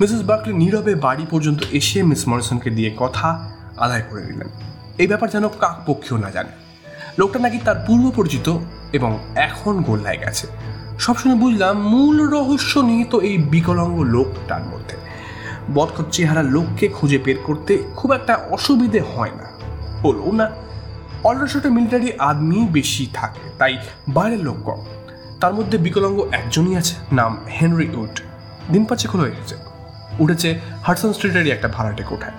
মিসেস 0.00 0.22
বার্কলে 0.22 0.54
নীরবে 0.54 0.94
বাড়ি 0.94 1.26
পর্যন্ত 1.30 1.60
এসে 1.70 2.02
মিস 2.02 2.28
মরিসনকে 2.28 2.70
দিয়ে 2.70 2.94
কথা 2.96 3.50
আদায় 3.76 4.02
করে 4.10 4.22
নিলেন। 4.24 4.48
এই 4.98 5.06
ব্যাপার 5.06 5.30
যেন 5.30 5.48
কাক 5.48 5.76
পক্ষেও 5.86 6.16
না 6.16 6.30
জানে। 6.30 6.48
লোকটা 7.18 7.38
নাকি 7.38 7.58
তার 7.64 7.84
পূর্ব 7.86 8.12
পরিচিত 8.16 8.58
এবং 8.92 9.18
এখন 9.34 9.82
গোল্লায় 9.82 10.18
গেছে। 10.18 10.46
সবসময় 10.98 11.36
বুঝলাম 11.36 11.88
মূল 11.88 12.28
রহস্য 12.28 12.78
নিয়ে 12.78 13.04
তো 13.04 13.20
এই 13.20 13.38
বিকলাঙ্গ 13.38 14.00
লোকটার 14.00 14.64
মধ্যে। 14.64 14.96
বদখত 15.74 16.04
চেহারা 16.12 16.42
লোককে 16.42 16.88
খুঁজে 16.88 17.18
বের 17.18 17.36
করতে 17.44 17.82
খুব 17.96 18.12
একটা 18.12 18.34
অসুবিধে 18.50 19.00
হয় 19.00 19.30
না। 19.30 19.46
হলো 20.04 20.32
না 20.32 20.50
অলরাশোটে 21.24 21.68
মিলিটারি 21.68 22.12
আদমি 22.18 22.68
বেশি 22.72 23.06
থাকে, 23.12 23.50
তাই 23.58 23.78
বাইরের 24.08 24.42
লোক 24.44 24.56
কম। 24.64 24.80
তার 25.44 25.54
মধ্যে 25.54 25.78
বিকলাঙ্গ 25.78 26.28
একজনই 26.32 26.76
আছে, 26.76 26.94
নাম 27.12 27.38
হেনরি 27.60 27.88
উড। 27.88 28.20
দিন 28.72 28.84
পাঁচেক 28.84 29.10
হলো 29.10 29.26
এসেছে। 29.26 29.56
উঠেছে 30.18 30.60
হারসন 30.82 31.12
স্ট্রিটেরই 31.12 31.50
একটা 31.50 31.68
ভাড়াটে 31.68 32.02
কোঠায়। 32.02 32.32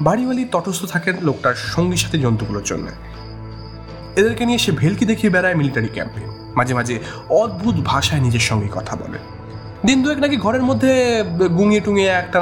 বাড়িওয়ালি 0.00 0.44
তটস্থ 0.52 0.84
থাকেন 0.84 1.16
লোকটার 1.22 1.54
সঙ্গী 1.54 1.96
সাথে 1.96 2.18
জন্তুগুলোর 2.18 2.62
জন্য। 2.64 2.86
এদেরকে 4.16 4.46
নিয়ে 4.46 4.58
সে 4.58 4.72
ভেলকি 4.72 5.06
দেখিয়ে 5.06 5.32
বেড়ায় 5.32 5.54
মিলিটারি 5.54 5.88
ক্যাম্পে। 5.88 6.20
মাঝে 6.56 6.74
মাঝে 6.74 7.00
অদ্ভুত 7.28 7.74
ভাষায় 7.84 8.20
নিজের 8.20 8.40
সঙ্গে 8.40 8.68
কথা 8.72 8.96
বলে। 8.96 9.18
দিন 9.86 10.02
দুয়েক 10.02 10.18
নাকি 10.18 10.36
ঘরের 10.36 10.62
মধ্যে 10.62 11.24
গুঙিয়ে 11.56 11.80
টুঙিয়ে 11.80 12.08
একটা 12.08 12.40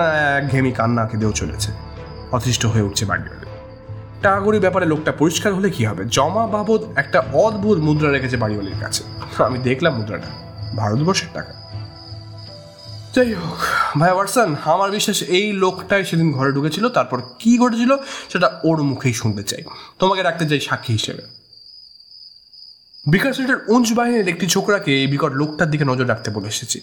ঘেমি 0.51 0.73
কান্না 0.73 1.07
কেঁদেও 1.07 1.33
চলেছে। 1.33 1.73
অতিষ্ঠ 2.33 2.67
হয়ে 2.67 2.83
উঠছে 2.83 3.05
বাড়িওয়ালি। 3.05 3.40
টাকাগুড়ির 4.23 4.61
ব্যাপারে 4.61 4.87
লোকটা 4.87 5.13
পরিষ্কার 5.13 5.55
হলে 5.55 5.71
কি 5.71 5.85
হবে? 5.85 6.05
জমা 6.05 6.47
বাবদ 6.47 6.85
একটা 6.97 7.21
অদ্ভুত 7.33 7.79
মুদ্রা 7.79 8.11
রেখেছে 8.11 8.37
বাড়িওয়ালির 8.37 8.81
কাছে। 8.81 9.05
আমি 9.45 9.59
দেখলাম 9.59 9.97
মুদ্রাটা। 9.97 10.29
ভারতবর্ষের 10.77 11.29
টাকা। 11.35 11.53
যাই 13.15 13.35
হোক 13.35 13.57
ভাই 13.99 14.13
ওয়াটসন, 14.13 14.57
আমার 14.65 14.91
বিশ্বাস 14.91 15.23
এই 15.23 15.53
লোকটাই 15.53 16.05
সেদিন 16.05 16.33
ঘরে 16.33 16.53
ঢুকেছিল, 16.53 16.89
তারপর 16.89 17.23
কি 17.39 17.59
ঘটেছিল 17.59 17.97
সেটা 18.29 18.61
ওর 18.65 18.83
মুখেই 18.83 19.13
শুনতে 19.13 19.43
চাই। 19.43 19.63
তোমাকে 19.99 20.23
রাখতে 20.23 20.49
চাই 20.49 20.61
সাক্ষী 20.61 20.93
হিসেবে। 20.93 21.23
বিকাশ 23.11 23.41
রেটের 23.41 23.57
উঞ্চ 23.69 23.93
বাহিনীর 23.93 24.29
একটি 24.29 24.47
ছোকরাকে 24.47 25.01
এই 25.01 25.07
বিকট 25.07 25.33
লোকটার 25.33 25.71
দিকে 25.71 25.85
নজর 25.85 26.09
রাখতে 26.09 26.31
বলে 26.31 26.49
এসেছি। 26.49 26.81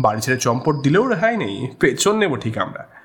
বাড়ি 0.00 0.20
ছেড়ে 0.20 0.38
চম্পট 0.38 0.76
দিলেও 0.82 1.08
রেহাই 1.08 1.36
নেই, 1.36 1.68
পেছন 1.80 2.18
নেব 2.18 2.36
ঠিক 2.36 2.58
আমরা। 2.58 3.01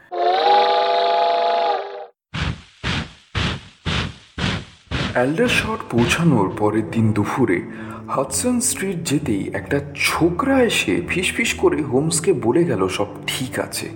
অ্যাল্ডারশট 5.17 5.79
পৌঁছানোর 5.91 6.51
পরের 6.57 6.91
দিন 6.91 7.11
দুপুরে 7.11 7.61
হাডসন 8.09 8.59
স্ট্রিট 8.59 8.97
যেতেই 9.03 9.49
একটা 9.53 9.79
ছোকরা 9.95 10.63
এসে 10.63 11.01
ফিসফিস 11.07 11.53
করে 11.53 11.81
হোমসকে 11.81 12.33
বলে 12.33 12.63
গেল, 12.63 12.87
সব 12.87 13.05
ঠিক 13.27 13.59
আছে। 13.59 13.89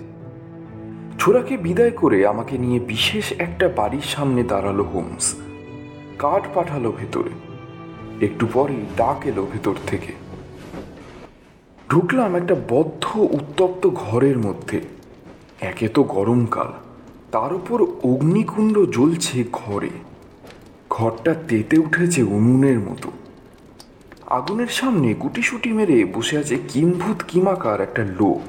ছোড়াকে 1.18 1.56
বিদায় 1.56 1.90
করে 1.90 2.26
আমাকে 2.26 2.58
নিয়ে 2.58 2.80
বিশেষ 2.80 3.32
একটা 3.38 3.68
বাড়ির 3.68 4.00
সামনে 4.00 4.42
দাঁড়াল 4.42 4.80
হোমস 4.80 5.34
কাঠ 6.18 6.42
পাঠালো 6.54 6.92
ভেতরে। 6.92 7.30
একটু 8.24 8.46
পরেই 8.52 8.84
ডাক 8.96 9.26
এলো 9.26 9.46
ভেতর 9.52 9.74
থেকে। 9.86 10.12
ঢুকলাম 11.90 12.34
একটা 12.34 12.56
বদ্ধ, 12.68 13.16
উত্তপ্ত 13.16 13.88
ঘরের 13.94 14.38
মধ্যে। 14.38 14.80
একে 15.60 15.88
তো 15.88 16.02
গরমকাল, 16.02 16.72
তার 17.32 17.54
উপর 17.54 17.82
অগ্নিকুণ্ড 17.82 18.78
জ্বলছে 18.78 19.44
ঘরে। 19.52 19.90
ঘরটা 20.96 21.34
তেতে 21.48 21.76
উঠেছে 21.78 22.20
উনুনের 22.36 22.78
মতো। 22.78 23.08
আগুনের 24.26 24.68
সামনে 24.68 25.08
গুটিসুটি 25.14 25.70
মেরে 25.72 25.96
বসে 26.04 26.34
আছে 26.38 26.56
কিম্ভূত 26.68 27.18
কিমাকার 27.28 27.78
একটা 27.80 28.02
লোক। 28.20 28.46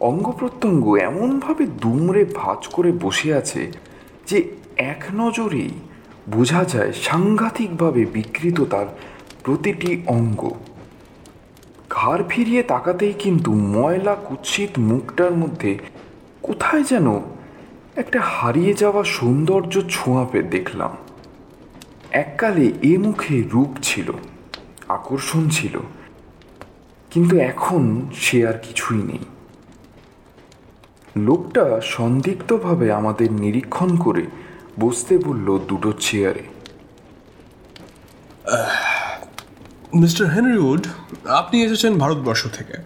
অঙ্গ 0.00 0.26
প্রত্যঙ্গ 0.38 0.84
এমনভাবে 1.08 1.64
দুমড়ে 1.66 2.22
ভাঁজ 2.34 2.66
করে 2.66 2.90
বসে 2.92 3.28
আছে 3.34 3.62
যে 4.26 4.38
এক 4.76 5.00
নজরেই 5.14 5.72
বোঝা 6.28 6.62
যায় 6.64 6.92
সাংঘাতিকভাবে 6.92 8.02
বিকৃত 8.06 8.58
তার 8.72 8.88
প্রতিটি 9.44 9.90
অঙ্গ। 10.06 10.40
ঘাড় 11.90 12.22
ফিরিয়ে 12.28 12.62
তাকাতেই 12.62 13.14
কিন্তু 13.18 13.50
ময়লা 13.74 14.14
কুৎসিত 14.26 14.72
মুখটার 14.78 15.32
মধ্যে 15.32 15.72
কোথায় 16.42 16.82
যেন 16.82 17.06
একটা 17.96 18.20
হারিয়ে 18.20 18.72
যাওয়া 18.74 19.02
সৌন্দর্য 19.16 19.74
ছোঁয়াপে 19.90 20.40
দেখলাম। 20.54 20.92
এককালে 22.22 22.66
এ 22.82 22.92
মুখে 22.98 23.36
রূপ 23.52 23.72
ছিল 23.82 24.08
আকর্ষণ 24.88 25.42
ছিল 25.48 25.74
কিন্তু 27.10 27.34
এখন 27.50 27.82
সে 28.14 28.38
আর 28.48 28.56
কিছুই 28.62 29.02
নেই। 29.02 29.24
লোকটা 31.16 31.64
সন্দিগ্ধভাবে 31.94 32.86
আমাদের 32.92 33.28
নিরীক্ষণ 33.32 33.90
করে 33.96 34.24
বসতে 34.80 35.14
বলল 35.18 35.48
দুটো 35.68 35.90
চেয়ারে। 36.00 36.44
মিস্টার 39.94 40.24
হেনরি 40.34 40.58
উড 40.70 40.84
আপনি 41.40 41.56
এসেছেন 41.64 41.92
ভারতবর্ষ 41.98 42.42
থেকে। 42.52 42.76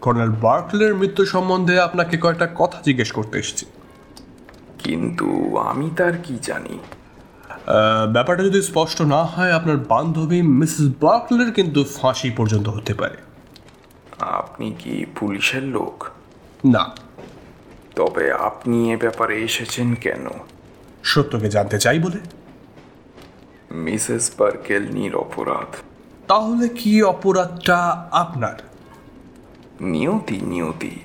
কর্নেল 0.00 0.32
বার্কলের 0.44 0.92
মৃত্যু 0.94 1.22
সম্বন্ধে 1.24 1.74
আপনাকে 1.80 2.14
কয়েকটা 2.22 2.48
কথা 2.60 2.78
জিজ্ঞেস 2.86 3.10
করতে 3.12 3.36
এসেছি। 3.38 3.66
কিন্তু 4.78 5.28
আমি 5.70 5.86
তার 5.96 6.14
কি 6.24 6.34
জানি? 6.42 6.76
ব্যাপারটা 8.12 8.44
যদি 8.44 8.62
স্পষ্ট 8.62 9.02
না 9.02 9.24
হয় 9.24 9.52
আপনার 9.52 9.76
বান্ধবী 9.76 10.42
মিসেস 10.42 10.92
বার্কলের 11.00 11.52
কিন্তু 11.52 11.84
ফাঁসি 11.84 12.30
পর্যন্ত 12.30 12.68
হতে 12.68 12.94
পারে। 12.94 13.16
আপনি 14.20 14.72
কি 14.78 15.04
পুলিশের 15.16 15.62
লোক? 15.62 16.04
না। 16.64 16.90
তবে 17.96 18.32
আপনি 18.32 18.92
এ 18.92 18.96
ব্যাপারে 18.96 19.42
এসেছেন 19.42 19.94
কেন? 19.94 20.26
সত্যকে 21.02 21.50
জানতে 21.50 21.78
চাই 21.78 21.98
বলে। 21.98 22.18
মিসেস 23.74 24.30
পার্কেল 24.30 24.90
নির 24.90 25.16
অপরাধ। 25.16 25.74
তাহলে 26.28 26.68
কি 26.68 27.02
অপরাধটা 27.02 28.08
আপনার? 28.10 28.54
নিয়তি 29.80 30.40
নিয়তি। 30.40 31.00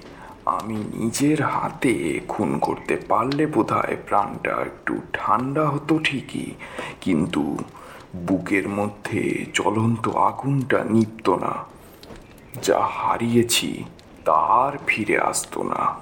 আমি 0.48 0.76
নিজের 0.76 1.44
হাতে 1.44 2.20
খুন 2.28 2.60
করতে 2.60 2.96
পারলে 3.10 3.46
বোধহয় 3.46 3.98
প্রাণটা 4.08 4.52
একটু 4.52 4.98
ঠান্ডা 5.14 5.70
হতো 5.70 6.00
ঠিকই 6.04 6.52
কিন্তু 7.02 7.58
বুকের 8.16 8.70
মধ্যে 8.70 9.46
জ্বলন্ত 9.54 10.08
আগুনটা 10.08 10.84
নিপত 10.84 11.30
না। 11.30 11.54
যা 12.64 12.80
হারিয়েছি 12.80 13.84
তার 14.26 14.78
ফিরে 14.88 15.20
আসতো 15.20 15.64
না। 15.64 15.96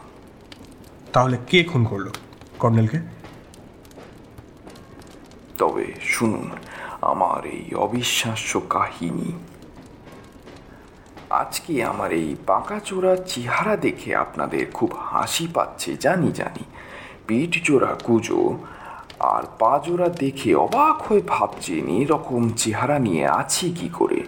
তাহলে 1.13 1.37
কে 1.47 1.63
খুন 1.63 1.85
করল? 1.85 2.09
কর্নেলকে? 2.59 2.99
তবে 5.57 5.93
শুনুন 6.01 6.49
আমার 7.01 7.45
এই 7.45 7.75
অবিশ্বাস্য 7.75 8.61
কাহিনী 8.69 9.31
আজকে 11.41 11.83
আমার 11.83 12.11
এই 12.11 12.35
পাকাচোরা 12.47 13.15
চেহারা 13.15 13.75
দেখে 13.77 14.15
আপনাদের 14.15 14.65
খুব 14.73 14.91
হাসি 14.97 15.47
পাচ্ছে, 15.53 15.95
জানি 15.95 16.31
জানি। 16.31 16.63
পিঠ 17.27 17.63
জোড়া 17.63 17.95
কুজো 18.03 18.57
আর 19.19 19.43
পা 19.59 19.73
জোড়া 19.85 20.09
দেখে 20.09 20.55
অবাক 20.55 21.01
হয়ে 21.01 21.21
ভাবছেন, 21.27 21.85
এরকম 21.87 22.49
চেহারা 22.49 22.99
নিয়ে 22.99 23.27
আছি 23.27 23.73
কি 23.79 23.89
করে? 23.93 24.21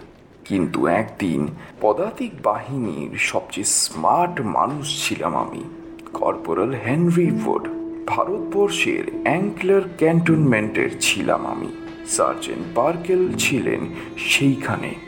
কিন্তু 0.44 0.86
একদিন 0.86 1.48
পদাতিক 1.80 2.32
বাহিনীর 2.42 3.18
সবচেয়ে 3.18 3.70
স্মার্ট 3.80 4.40
মানুষ 4.40 5.08
ছিলাম 5.08 5.36
আমি, 5.36 5.64
কর্পোরাল 6.12 6.72
হেনরি 6.86 7.30
ফোর্ড 7.44 7.64
ভারতবর্ষের 8.06 9.04
অ্যাঙ্কলার 9.24 9.84
ক্যান্টনমেন্টের 9.96 10.90
ছিলাম 11.00 11.46
আমি। 11.46 11.70
সার্জেন্ট 12.08 12.64
পার্কেল 12.74 13.22
ছিলেন 13.38 13.80
সেইখানে। 14.18 15.07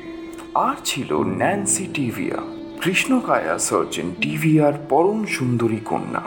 আর 0.55 0.75
ছিল 0.85 1.15
ন্যান্সি 1.15 1.87
টিভিয়া 1.95 2.37
কৃষ্ণকায়া 2.81 3.59
সার্জেন্ট 3.59 4.19
টিভিয়ার 4.21 4.73
পরম 4.89 5.25
সুন্দরী 5.25 5.77
কন্যা। 5.85 6.21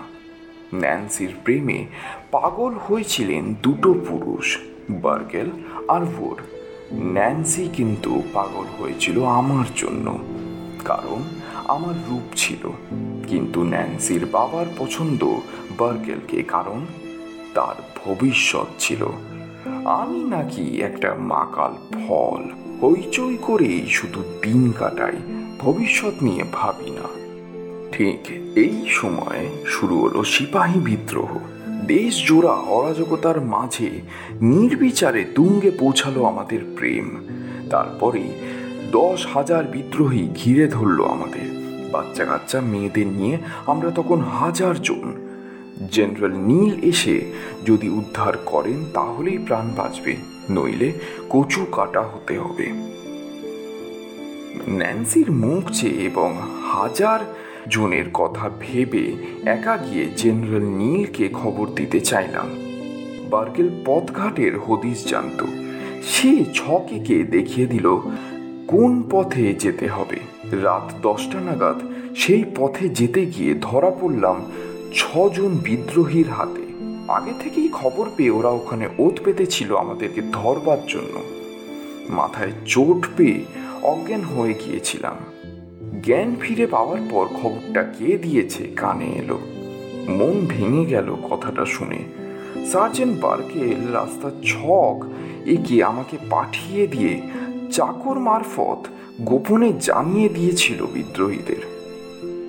ন্যান্সির 0.73 1.33
প্রেমে 1.43 1.85
পাগল 2.31 2.73
হয়েছিলেন 2.87 3.55
দুটো 3.61 3.93
পুরুষ 3.93 4.57
বার্গেল 4.89 5.49
আর 5.87 6.01
ভোর 6.01 6.35
ন্যান্সি 6.93 7.69
কিন্তু 7.73 8.21
পাগল 8.33 8.65
হয়েছিল 8.79 9.23
আমার 9.23 9.65
জন্য, 9.75 10.17
কারণ 10.85 11.21
আমার 11.67 11.93
রূপ 12.09 12.33
ছিল। 12.35 12.71
কিন্তু 13.27 13.63
ন্যান্সির 13.63 14.25
বাবার 14.25 14.65
পছন্দ 14.77 15.35
বার্গেলকে 15.77 16.43
কারণ 16.43 16.85
তার 17.53 17.75
ভবিষ্যৎ 18.05 18.67
ছিল। 18.79 19.05
আমি 19.85 20.19
নাকি 20.23 20.81
একটা 20.81 21.15
মাকাল 21.19 21.73
ফল। 22.07 22.43
হইচই 22.83 23.37
করেই 23.41 23.87
শুধু 23.87 24.23
দিন 24.41 24.73
কাটাই, 24.79 25.17
ভবিষ্যৎ 25.59 26.23
নিয়ে 26.23 26.43
ভাবি 26.51 26.91
না। 26.91 27.07
ঠিক 27.91 28.31
এই 28.57 28.85
সময় 28.89 29.49
শুরু 29.65 29.99
হলো 29.99 30.23
সিপাহী 30.23 30.79
বিদ্রোহ। 30.79 31.39
দেশ 31.87 32.27
জোড়া 32.27 32.51
অরাজকতার 32.51 33.41
মাঝে 33.41 33.89
নির্বিচারে 34.41 35.25
তুঙ্গে 35.35 35.71
পৌঁছালো 35.71 36.23
আমাদের 36.23 36.59
প্রেম। 36.75 37.27
তারপরে 37.69 38.23
দশ 38.91 39.27
হাজার 39.33 39.63
বিদ্রোহী 39.63 40.27
ঘিরে 40.35 40.67
ধরলো 40.67 41.05
আমাদের। 41.05 41.63
বাচ্চা 41.91 42.25
কাচ্চা 42.25 42.61
মেয়েদের 42.61 43.07
নিয়ে 43.07 43.37
আমরা 43.65 43.91
তখন 43.91 44.19
হাজার 44.19 44.81
জন। 44.81 45.13
জেনারেল 45.91 46.31
নীল 46.31 46.83
এসে 46.83 47.33
যদি 47.65 47.89
উদ্ধার 47.89 48.33
করেন 48.45 48.85
তাহলেই 48.93 49.37
প্রাণ 49.37 49.69
বাঁচবে। 49.77 50.32
নইলে 50.49 50.91
কচু 51.29 51.65
কাটা 51.71 52.01
হতে 52.01 52.39
হবে। 52.39 52.67
ন্যান্সির 54.69 55.31
মুখ 55.31 55.71
চেয়ে 55.71 55.93
এবং 55.93 56.37
হাজার 56.65 57.19
জনের 57.69 58.05
কথা 58.13 58.49
ভেবে 58.59 59.15
একা 59.43 59.77
গিয়ে 59.77 60.09
জেনারেল 60.17 60.63
নীলকে 60.63 61.29
খবর 61.29 61.67
দিতে 61.75 61.99
চাইলাম। 61.99 62.49
বার্কেল 63.29 63.69
পথঘাটের 63.85 64.59
হদিস 64.59 65.07
জানত। 65.07 65.43
সে 66.03 66.43
ছকেকে 66.53 67.23
দেখিয়ে 67.23 67.67
দিল 67.67 67.97
কোন 68.67 69.03
পথে 69.11 69.53
যেতে 69.53 69.87
হবে। 69.87 70.19
রাত 70.51 70.93
দশটা 71.01 71.39
নাগাদ 71.39 71.79
সেই 72.15 72.43
পথে 72.55 72.89
যেতে 72.89 73.25
গিয়ে 73.25 73.55
ধরা 73.61 73.89
পড়লাম 73.89 74.51
ছজন 74.93 75.57
বিদ্রোহীর 75.63 76.27
হাতে। 76.27 76.62
আগে 77.09 77.33
থেকেই 77.39 77.69
খবর 77.69 78.09
পেয়ে 78.17 78.29
ওরা 78.29 78.49
ওখানে 78.49 78.89
ওত 78.99 79.19
পেতেছিল 79.25 79.77
আমাদেরকে 79.77 80.21
ধরবার 80.33 80.77
জন্য। 80.87 81.21
মাথায় 82.09 82.51
চোট 82.65 83.07
পেয়ে 83.17 83.45
অজ্ঞান 83.83 84.21
হয়ে 84.21 84.53
গিয়েছিলাম। 84.53 85.15
জ্ঞান 86.03 86.35
ফিরে 86.39 86.67
পাওয়ার 86.67 86.99
পর 87.09 87.27
খবরটা 87.27 87.83
কে 87.83 88.17
দিয়েছে 88.17 88.63
কানে 88.63 89.05
এলো। 89.05 89.39
মন 90.07 90.45
ভেঙে 90.49 90.85
গেল 90.85 91.15
কথাটা 91.29 91.65
শুনে। 91.65 91.99
সার্জেন্ট 92.71 93.21
বার্কেল 93.21 93.91
রাস্তার 93.91 94.31
ছক 94.43 95.05
একে 95.45 95.83
আমাকে 95.83 96.17
পাঠিয়ে 96.29 96.87
দিয়ে 96.87 97.21
চাকর 97.71 98.19
মারফত 98.19 98.87
গোপনে 99.21 99.73
জানিয়ে 99.81 100.29
দিয়েছিল 100.29 100.85
বিদ্রোহীদের। 100.85 101.72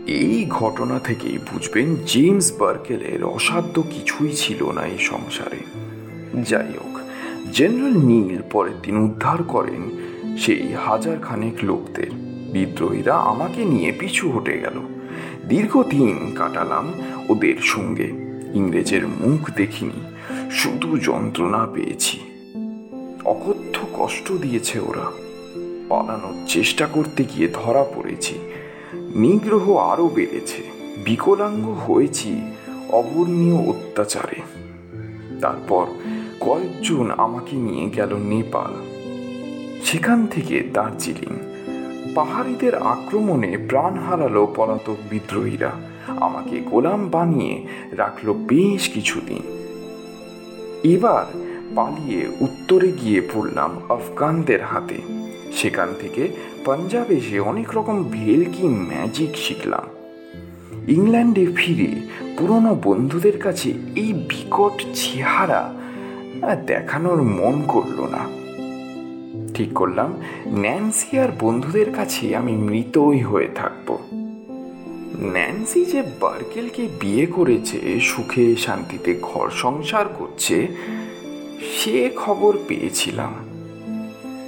এই 0.06 0.46
ঘটনা 0.48 0.98
থেকেই 0.98 1.38
বুঝবেন 1.38 1.96
জেমস 2.06 2.52
বার্কেলের 2.58 3.24
অসাধ্য 3.24 3.82
কিছুই 3.82 4.32
ছিল 4.32 4.70
না 4.70 4.86
এই 4.86 4.98
সংসারে। 4.98 5.56
যাই 6.42 6.72
হোক, 6.84 6.98
জেনারেল 7.52 7.96
নীল 7.96 8.42
পরের 8.50 8.82
দিন 8.82 8.96
উদ্ধার 8.96 9.42
করেন 9.42 9.90
সেই 10.38 10.72
হাজার 10.72 11.18
খানেক 11.18 11.54
লোকদের। 11.62 12.12
বিদ্রোহীরা 12.52 13.14
আমাকে 13.14 13.64
নিয়ে 13.64 13.92
পিছু 13.92 14.30
হটে 14.30 14.60
গেল। 14.60 14.80
দীর্ঘদিন 15.48 16.32
কাটালাম 16.34 16.92
ওদের 17.28 17.54
সঙ্গে। 17.62 18.12
ইংরেজের 18.54 19.08
মুখ 19.08 19.50
দেখিনি, 19.50 20.00
শুধু 20.50 20.98
যন্ত্রণা 20.98 21.66
পেয়েছি। 21.74 22.20
অকথ্য 23.24 23.86
কষ্ট 23.92 24.32
দিয়েছে 24.32 24.78
ওরা। 24.78 25.12
পালানোর 25.88 26.34
চেষ্টা 26.48 26.86
করতে 26.86 27.24
গিয়ে 27.24 27.48
ধরা 27.48 27.84
পড়েছি। 27.84 28.38
নিগ্রহ 28.94 29.76
আরও 29.76 30.08
বেড়েছে। 30.08 30.62
বিকলাঙ্গ 31.04 31.68
হয়েছি 31.68 32.40
অবর্ণীয় 32.90 33.68
অত্যাচারে। 33.68 34.40
তারপর 35.40 35.86
কয়েকজন 36.40 37.10
আমাকে 37.10 37.56
নিয়ে 37.56 37.90
গেল 37.90 38.16
নেপাল। 38.16 38.74
সেখান 39.84 40.26
থেকে 40.26 40.60
দার্জিলিং। 40.72 41.38
পাহাড়িদের 42.14 42.74
আক্রমণে 42.74 43.56
প্রাণ 43.68 43.98
হারালো 43.98 44.52
পলাতক 44.56 44.96
বিদ্রোহীরা। 45.10 45.70
আমাকে 46.06 46.60
গোলাম 46.60 47.08
বানিয়ে 47.08 47.66
রাখল 47.92 48.32
বেশ 48.32 48.88
কিছুদিন। 48.88 49.42
এবার 50.84 51.24
পালিয়ে 51.76 52.28
উত্তরে 52.40 52.92
গিয়ে 52.92 53.20
পড়লাম 53.34 53.70
আফগানদের 53.88 54.64
হাতে। 54.64 55.23
সেখান 55.54 55.94
থেকে 56.00 56.28
পাঞ্জাব 56.64 57.10
এসে 57.10 57.40
অনেক 57.40 57.76
রকম 57.76 58.04
ভেলকি 58.12 58.68
ম্যাজিক 58.68 59.36
শিখলাম। 59.36 59.84
ইংল্যান্ডে 60.88 61.46
ফিরে 61.56 61.90
পুরনো 62.38 62.76
বন্ধুদের 62.82 63.38
কাছে 63.38 63.70
এই 63.94 64.12
বিকট 64.12 64.82
চেহারা 64.94 65.74
দেখানোর 66.66 67.22
মন 67.22 67.62
করল 67.68 67.98
না। 68.00 68.22
ঠিক 69.54 69.72
করলাম, 69.72 70.22
ন্যান্সি 70.46 71.18
আর 71.18 71.28
বন্ধুদের 71.40 71.92
কাছে 71.92 72.36
আমি 72.36 72.52
মৃতই 72.52 73.20
হয়ে 73.20 73.48
থাকব। 73.54 73.98
ন্যান্সি 75.20 75.84
যে 75.84 76.02
বার্কেলকে 76.20 76.88
বিয়ে 77.00 77.26
করেছে, 77.26 78.00
সুখে 78.00 78.56
শান্তিতে 78.56 79.18
ঘর 79.22 79.50
সংসার 79.50 80.06
করছে, 80.08 80.66
সে 81.76 82.10
খবর 82.16 82.56
পেয়েছিলাম। 82.68 83.32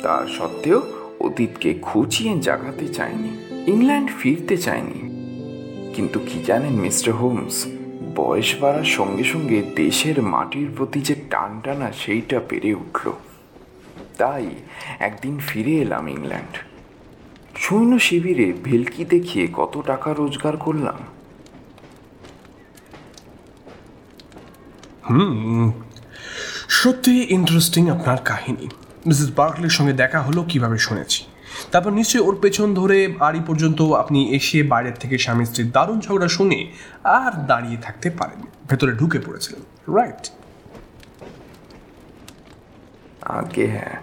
তার 0.02 0.26
সত্ত্বেও 0.26 0.82
অতীতকে 1.26 1.70
খুঁচিয়ে 1.82 2.32
জাগাতে 2.40 2.86
চায়নি, 2.88 3.32
ইংল্যান্ড 3.72 4.08
ফিরতে 4.18 4.56
চায়নি। 4.56 5.00
কিন্তু 5.94 6.18
কি 6.18 6.38
জানেন, 6.46 6.74
মিস্টার 6.80 7.12
হোমস, 7.14 7.56
বয়স 8.16 8.50
বাড়ার 8.60 8.88
সঙ্গে 8.96 9.24
সঙ্গে 9.24 9.58
দেশের 9.76 10.22
মাটির 10.32 10.68
প্রতি 10.76 11.00
যে 11.00 11.14
টান 11.30 11.50
টানা 11.64 11.88
সেইটা 11.92 12.38
পেরে 12.48 12.70
উঠল। 12.74 13.06
তাই 14.18 14.46
একদিন 14.98 15.34
ফিরে 15.38 15.74
এলাম 15.84 16.04
ইংল্যান্ড। 16.08 16.54
সৈন্য 17.56 17.92
শিবিরে 17.98 18.46
ভেলকি 18.64 19.02
দেখিয়ে 19.04 19.44
কত 19.52 19.74
টাকা 19.86 20.08
রোজগার 20.18 20.56
করলাম। 20.56 20.98
হুম 25.10 25.72
সত্যি 26.80 27.14
ইন্টারেস্টিং 27.28 27.82
আপনার 27.90 28.20
কাহিনী। 28.24 28.66
মিসেস 29.06 29.30
বার্কলির 29.38 29.74
সঙ্গে 29.78 29.94
দেখা 30.02 30.20
হলো 30.20 30.40
কীভাবে 30.48 30.78
শুনেছি। 30.78 31.20
তারপর 31.72 31.90
নিশ্চয়ই 31.90 32.24
ওর 32.28 32.36
পেছন 32.42 32.68
ধরে 32.74 32.98
বাড়ি 33.22 33.40
পর্যন্ত 33.46 33.80
আপনি 34.02 34.18
এসে 34.36 34.58
বাইরের 34.62 34.96
থেকে 35.02 35.16
স্বামী 35.18 35.44
স্ত্রীর 35.44 35.70
দারুণ 35.70 35.98
ঝগড়া 36.00 36.28
শুনে 36.28 36.60
আর 37.04 37.32
দাঁড়িয়ে 37.46 37.78
থাকতে 37.82 38.08
পারেন 38.10 38.40
ভেতরে 38.68 38.92
ঢুকে 38.92 39.18
পড়েছিলেন। 39.26 39.62
রাইট 39.96 40.22
আগে 43.38 43.66
হ্যাঁ 43.66 43.94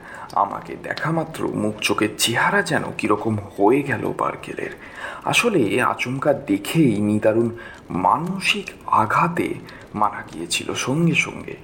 আমাকে 0.44 0.74
দেখা 0.84 1.10
মাত্র 1.12 1.48
মুখ 1.48 1.76
চোখের 1.82 2.12
চেহারা 2.18 2.62
যেন 2.62 2.84
কীরকম 2.98 3.34
হয়ে 3.54 3.82
গেল 3.82 4.04
বার্কেলের। 4.18 4.74
আসলে 5.24 5.62
আচমকা 5.82 6.32
দেখেই 6.34 6.94
নিদারুণ 7.10 7.50
মানসিক 7.89 8.68
আঘাতে 9.02 9.48
মারা 9.96 10.22
গিয়েছিল 10.34 10.74
সঙ্গে 10.74 11.16
সঙ্গে। 11.16 11.56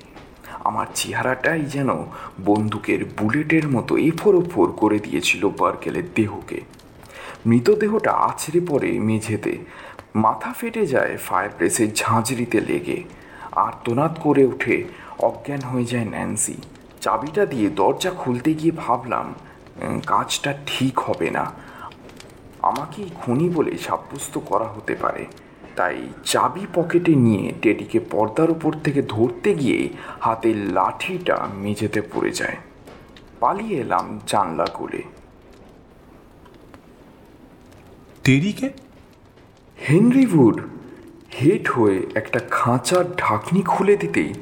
আমার 0.59 0.87
চেহারাটাই 0.95 1.61
যেন 1.61 1.89
বন্দুকের 2.45 3.05
বুলেটের 3.05 3.67
মতো 3.67 3.97
এফোর 3.97 4.35
ওফোর 4.35 4.71
করে 4.71 4.99
দিয়েছিল 4.99 5.49
বার্কেলের 5.49 6.03
দেহকে। 6.15 6.61
মৃতদেহটা 7.45 8.11
আছড়ে 8.11 8.61
পড়ে 8.67 8.99
মেঝেতে। 8.99 9.57
মাথা 10.15 10.53
ফেটে 10.53 10.85
যায় 10.85 11.17
ফায়ার 11.17 11.49
প্লেসের 11.57 11.93
ঝাঁঝরিতে 11.93 12.61
লেগে। 12.61 13.03
আর্তনাদ 13.51 14.19
করে 14.19 14.45
উঠে 14.45 14.83
অজ্ঞান 15.19 15.61
হয়ে 15.61 15.85
যায় 15.85 16.05
ন্যান্সি। 16.05 16.55
চাবিটা 17.01 17.45
দিয়ে 17.45 17.69
দরজা 17.69 18.11
খুলতে 18.11 18.53
গিয়ে 18.53 18.71
ভাবলাম 18.77 19.33
কাজটা 20.05 20.53
ঠিক 20.65 20.99
হবে 20.99 21.29
না। 21.29 21.51
আমাকেই 22.61 23.09
খুনি 23.15 23.49
বলে 23.49 23.77
সাব্যস্ত 23.77 24.39
করা 24.39 24.65
হতে 24.65 24.95
পারে। 24.95 25.25
তাই 25.79 25.97
চাবি 26.25 26.65
পকেটে 26.75 27.15
নিয়ে 27.15 27.53
টেডিকে 27.61 27.99
পর্দার 28.11 28.49
উপর 28.51 28.71
থেকে 28.83 29.01
ধরতে 29.07 29.53
গিয়ে 29.53 29.89
হাতের 30.19 30.57
লাঠিটা 30.57 31.47
মেঝেতে 31.55 32.01
পড়ে 32.01 32.31
যায়। 32.31 32.57
পালিয়ে 33.39 33.77
এলাম 33.81 34.19
জানলা 34.27 34.65
কোলে। 34.65 35.01
টেরিকে 38.23 38.69
হেনরি 39.89 40.25
উড 40.33 40.57
হেট 41.41 41.69
হয়ে 41.69 41.97
একটা 42.15 42.39
খাঁচার 42.51 43.05
ঢাকনি 43.15 43.61
খুলে 43.61 43.97
দিতেই 43.97 44.33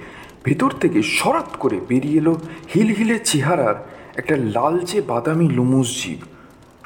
ভেতর 0.43 0.71
থেকে 0.71 1.04
সরাত 1.04 1.50
করে 1.60 1.80
বেরিয়ে 1.88 2.17
এলো 2.17 2.34
হিলহিলে 2.76 3.19
চেহারার 3.19 3.78
একটা 4.15 4.36
লালচে 4.38 5.02
বাদামি 5.02 5.47
লুমুস 5.50 5.89
জীব। 6.04 6.19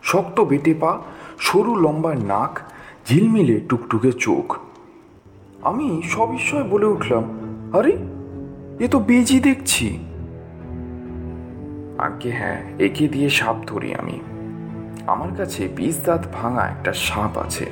শক্ত 0.04 0.42
বেটে 0.42 0.74
পা 0.74 1.02
সরু 1.40 1.76
লম্বা 1.76 2.16
নাক 2.16 2.60
ঝিলমিলে 3.08 3.62
টুকটুকে 3.70 4.12
চোখ। 4.12 4.58
আমি 5.62 6.02
সবিস্ময় 6.06 6.64
বলে 6.64 6.86
উঠলাম, 6.86 7.24
আরে, 7.74 7.98
এ 8.80 8.88
তো 8.88 9.00
বেজি 9.00 9.40
দেখছি। 9.40 9.98
আগে 11.98 12.32
হ্যাঁ 12.32 12.64
একে 12.80 13.08
দিয়ে 13.08 13.30
সাপ 13.30 13.56
ধরি 13.68 13.96
আমি। 13.96 14.20
আমার 15.08 15.36
কাছে 15.38 15.68
বিষ 15.68 15.98
দাঁত 16.06 16.26
ভাঙা 16.34 16.68
একটা 16.68 16.94
সাপ 16.94 17.38
আছে। 17.38 17.72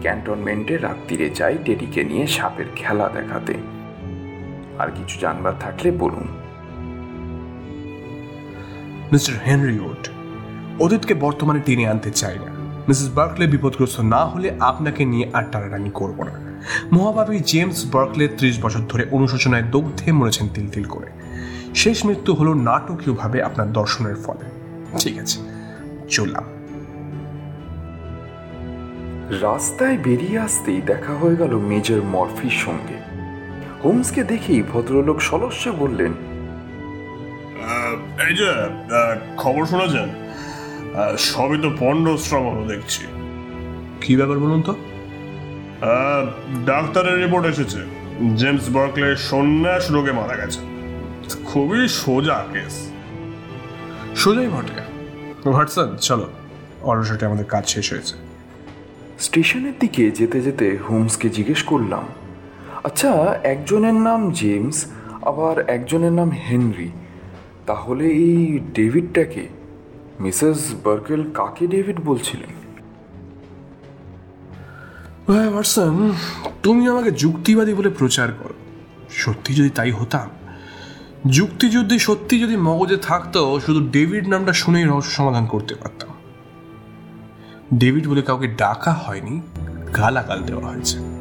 ক্যান্টনমেন্টে 0.00 0.76
রাত্রিরে 0.76 1.30
যাই 1.30 1.58
টেডিকে 1.64 2.04
নিয়ে 2.04 2.26
সাপের 2.26 2.64
খেলা 2.76 3.08
দেখাতে। 3.08 3.54
আর 4.78 4.88
কিছু 4.88 5.20
জানবার 5.20 5.52
থাকলে 5.60 5.90
বলুন। 5.90 6.28
মিস্টার 9.12 9.34
হেনরি 9.46 9.78
উড 9.78 10.08
অতীতকে 10.80 11.14
বর্তমানে 11.14 11.60
টেনে 11.60 11.88
আনতে 11.88 12.10
চাই 12.10 12.38
না। 12.38 12.53
মিসেস 12.88 13.10
বার্কলে 13.14 13.46
বিপদগ্রস্ত 13.46 14.00
না 14.00 14.24
হলে 14.24 14.52
আপনাকে 14.60 15.04
নিয়ে 15.04 15.30
আর 15.32 15.44
টানাটানি 15.52 15.90
করব 15.94 16.22
না। 16.22 16.32
মহাভাবী 16.92 17.38
জেমস 17.38 17.84
বার্কলে 17.92 18.28
ত্রিশ 18.28 18.62
বছর 18.62 18.80
ধরে 18.88 19.06
অনুশোচনায় 19.10 19.62
দগ্ধে 19.62 20.12
মরেছেন 20.12 20.48
তিল 20.54 20.68
তিল 20.68 20.84
করে। 20.84 21.06
শেষ 21.74 22.06
মৃত্যু 22.06 22.34
হলো 22.34 22.54
নাটকীয়ভাবে 22.54 23.42
আপনার 23.42 23.72
দর্শনের 23.72 24.14
ফলে। 24.14 24.44
ঠিক 24.98 25.18
আছে 25.18 25.38
চললাম। 26.08 26.44
রাস্তায় 29.42 29.98
বেরিয়ে 29.98 30.38
আসতেই 30.38 30.80
দেখা 30.80 31.12
হয়ে 31.12 31.36
গেল 31.36 31.58
মেজর 31.58 32.02
মরফির 32.02 32.50
সঙ্গে। 32.50 32.98
হোমসকে 33.84 34.24
দেখেই 34.24 34.62
ভদ্রলোক 34.62 35.20
সলস্যে 35.20 35.70
বললেন 35.70 36.12
এই 38.28 38.34
যে 38.34 38.50
আহ, 38.50 39.16
খবর 39.36 39.66
শোনা 39.66 39.82
আহ, 39.82 40.23
সবই 41.18 41.58
তো 41.62 41.70
পণ্ডশ্রম 41.80 42.48
হলো 42.48 42.68
দেখছি। 42.68 43.06
কি 44.00 44.16
ব্যাপার 44.16 44.38
বলুন 44.38 44.62
তো? 44.62 44.74
ডাক্তারের 46.66 47.22
রিপোর্ট 47.24 47.46
এসেছে। 47.46 47.78
জেমস 48.36 48.68
বার্কলে 48.70 49.16
সন্ন্যাস 49.16 49.90
রোগে 49.90 50.12
মারা 50.12 50.36
গেছে। 50.36 50.60
খুবই 51.44 51.88
সোজা 51.88 52.44
কেস 52.52 52.90
সোজাই 54.16 54.48
ঘটে 54.48 54.82
হোয়াটসঅ্যাপ 55.50 55.96
চলো 55.96 56.26
অলরেডি 56.82 57.26
আমাদের 57.26 57.44
কাজ 57.44 57.66
শেষ 57.68 57.92
হয়েছে। 57.92 58.14
স্টেশনের 59.18 59.72
দিকে 59.80 60.10
যেতে 60.10 60.40
যেতে 60.40 60.78
হোমসকে 60.88 61.28
জিজ্ঞেস 61.28 61.62
করলাম 61.62 62.04
আচ্ছা 62.84 63.40
একজনের 63.44 63.94
নাম 63.94 64.30
জেমস 64.30 64.86
আবার 65.22 65.58
একজনের 65.58 66.12
নাম 66.12 66.30
হেনরি 66.30 66.90
তাহলে 67.66 68.04
এই 68.04 68.60
ডেভিডটাকে 68.74 69.48
মিসেস 70.20 70.74
বার্কেল 70.84 71.30
কাকে 71.34 71.66
ডেভিড 71.66 72.00
বলছিলেন? 72.04 72.48
হ্যাঁ 75.28 75.50
ওয়াটসন, 75.50 76.12
তুমি 76.62 76.88
আমাকে 76.88 77.10
যুক্তিবাদী 77.10 77.74
বলে 77.74 77.88
প্রচার 77.88 78.32
করো। 78.32 78.54
সত্যি 79.10 79.54
যদি 79.54 79.70
তাই 79.70 79.90
হতাম 79.90 80.28
যুক্তি 81.30 81.70
যদি 81.70 81.98
সত্যি 81.98 82.40
যদি 82.40 82.56
মগজে 82.56 82.96
থাকতো, 82.96 83.60
শুধু 83.66 83.88
ডেভিড 83.88 84.28
নামটা 84.28 84.52
শুনেই 84.52 84.84
রহস্য 84.84 85.10
সমাধান 85.10 85.46
করতে 85.46 85.74
পারতাম। 85.74 86.08
ডেভিড 87.74 88.06
বলে 88.06 88.22
কাউকে 88.22 88.48
ডাকা 88.48 88.92
হয়নি, 88.92 89.42
গালাগাল 89.96 90.40
দেওয়া 90.42 90.68
হয়েছে। 90.70 91.13